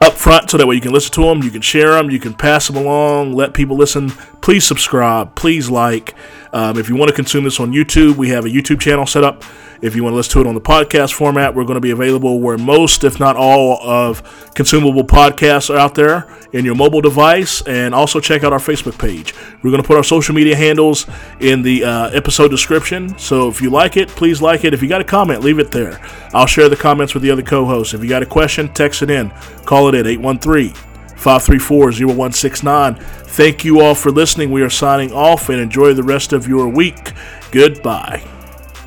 up 0.00 0.14
front 0.14 0.50
so 0.50 0.58
that 0.58 0.66
way 0.66 0.74
you 0.74 0.80
can 0.80 0.92
listen 0.92 1.12
to 1.14 1.22
them, 1.22 1.42
you 1.42 1.50
can 1.50 1.62
share 1.62 1.92
them, 1.92 2.10
you 2.10 2.20
can 2.20 2.34
pass 2.34 2.66
them 2.66 2.76
along, 2.76 3.32
let 3.32 3.54
people 3.54 3.76
listen. 3.76 4.10
Please 4.42 4.66
subscribe, 4.66 5.34
please 5.34 5.70
like. 5.70 6.14
Um, 6.52 6.78
if 6.78 6.88
you 6.88 6.96
want 6.96 7.08
to 7.08 7.14
consume 7.14 7.44
this 7.44 7.60
on 7.60 7.72
YouTube, 7.72 8.16
we 8.16 8.30
have 8.30 8.44
a 8.44 8.48
YouTube 8.48 8.80
channel 8.80 9.06
set 9.06 9.24
up. 9.24 9.44
If 9.82 9.94
you 9.94 10.02
want 10.02 10.12
to 10.12 10.16
listen 10.16 10.32
to 10.32 10.40
it 10.40 10.46
on 10.46 10.54
the 10.54 10.60
podcast 10.60 11.12
format, 11.12 11.54
we're 11.54 11.64
going 11.64 11.76
to 11.76 11.80
be 11.80 11.90
available 11.90 12.40
where 12.40 12.56
most, 12.56 13.04
if 13.04 13.20
not 13.20 13.36
all, 13.36 13.78
of 13.82 14.52
consumable 14.54 15.04
podcasts 15.04 15.68
are 15.68 15.76
out 15.76 15.94
there 15.94 16.28
in 16.52 16.64
your 16.64 16.74
mobile 16.74 17.00
device. 17.00 17.62
And 17.66 17.94
also 17.94 18.20
check 18.20 18.42
out 18.42 18.52
our 18.52 18.58
Facebook 18.58 18.98
page. 18.98 19.34
We're 19.62 19.70
going 19.70 19.82
to 19.82 19.86
put 19.86 19.96
our 19.96 20.04
social 20.04 20.34
media 20.34 20.56
handles 20.56 21.06
in 21.40 21.62
the 21.62 21.84
uh, 21.84 22.10
episode 22.10 22.48
description. 22.48 23.18
So 23.18 23.48
if 23.48 23.60
you 23.60 23.70
like 23.70 23.96
it, 23.96 24.08
please 24.08 24.40
like 24.40 24.64
it. 24.64 24.72
If 24.72 24.82
you 24.82 24.88
got 24.88 25.00
a 25.00 25.04
comment, 25.04 25.42
leave 25.42 25.58
it 25.58 25.70
there. 25.70 26.00
I'll 26.32 26.46
share 26.46 26.68
the 26.68 26.76
comments 26.76 27.14
with 27.14 27.22
the 27.22 27.30
other 27.30 27.42
co 27.42 27.64
hosts. 27.66 27.92
If 27.92 28.02
you 28.02 28.08
got 28.08 28.22
a 28.22 28.26
question, 28.26 28.72
text 28.72 29.02
it 29.02 29.10
in. 29.10 29.30
Call 29.64 29.88
it 29.88 29.94
at 29.94 30.06
813 30.06 30.95
534 31.26 32.06
0169. 32.06 32.94
Thank 32.94 33.64
you 33.64 33.80
all 33.80 33.96
for 33.96 34.12
listening. 34.12 34.52
We 34.52 34.62
are 34.62 34.70
signing 34.70 35.12
off 35.12 35.48
and 35.48 35.60
enjoy 35.60 35.92
the 35.92 36.04
rest 36.04 36.32
of 36.32 36.46
your 36.46 36.68
week. 36.68 37.14
Goodbye. 37.50 38.22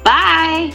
Bye. 0.06 0.72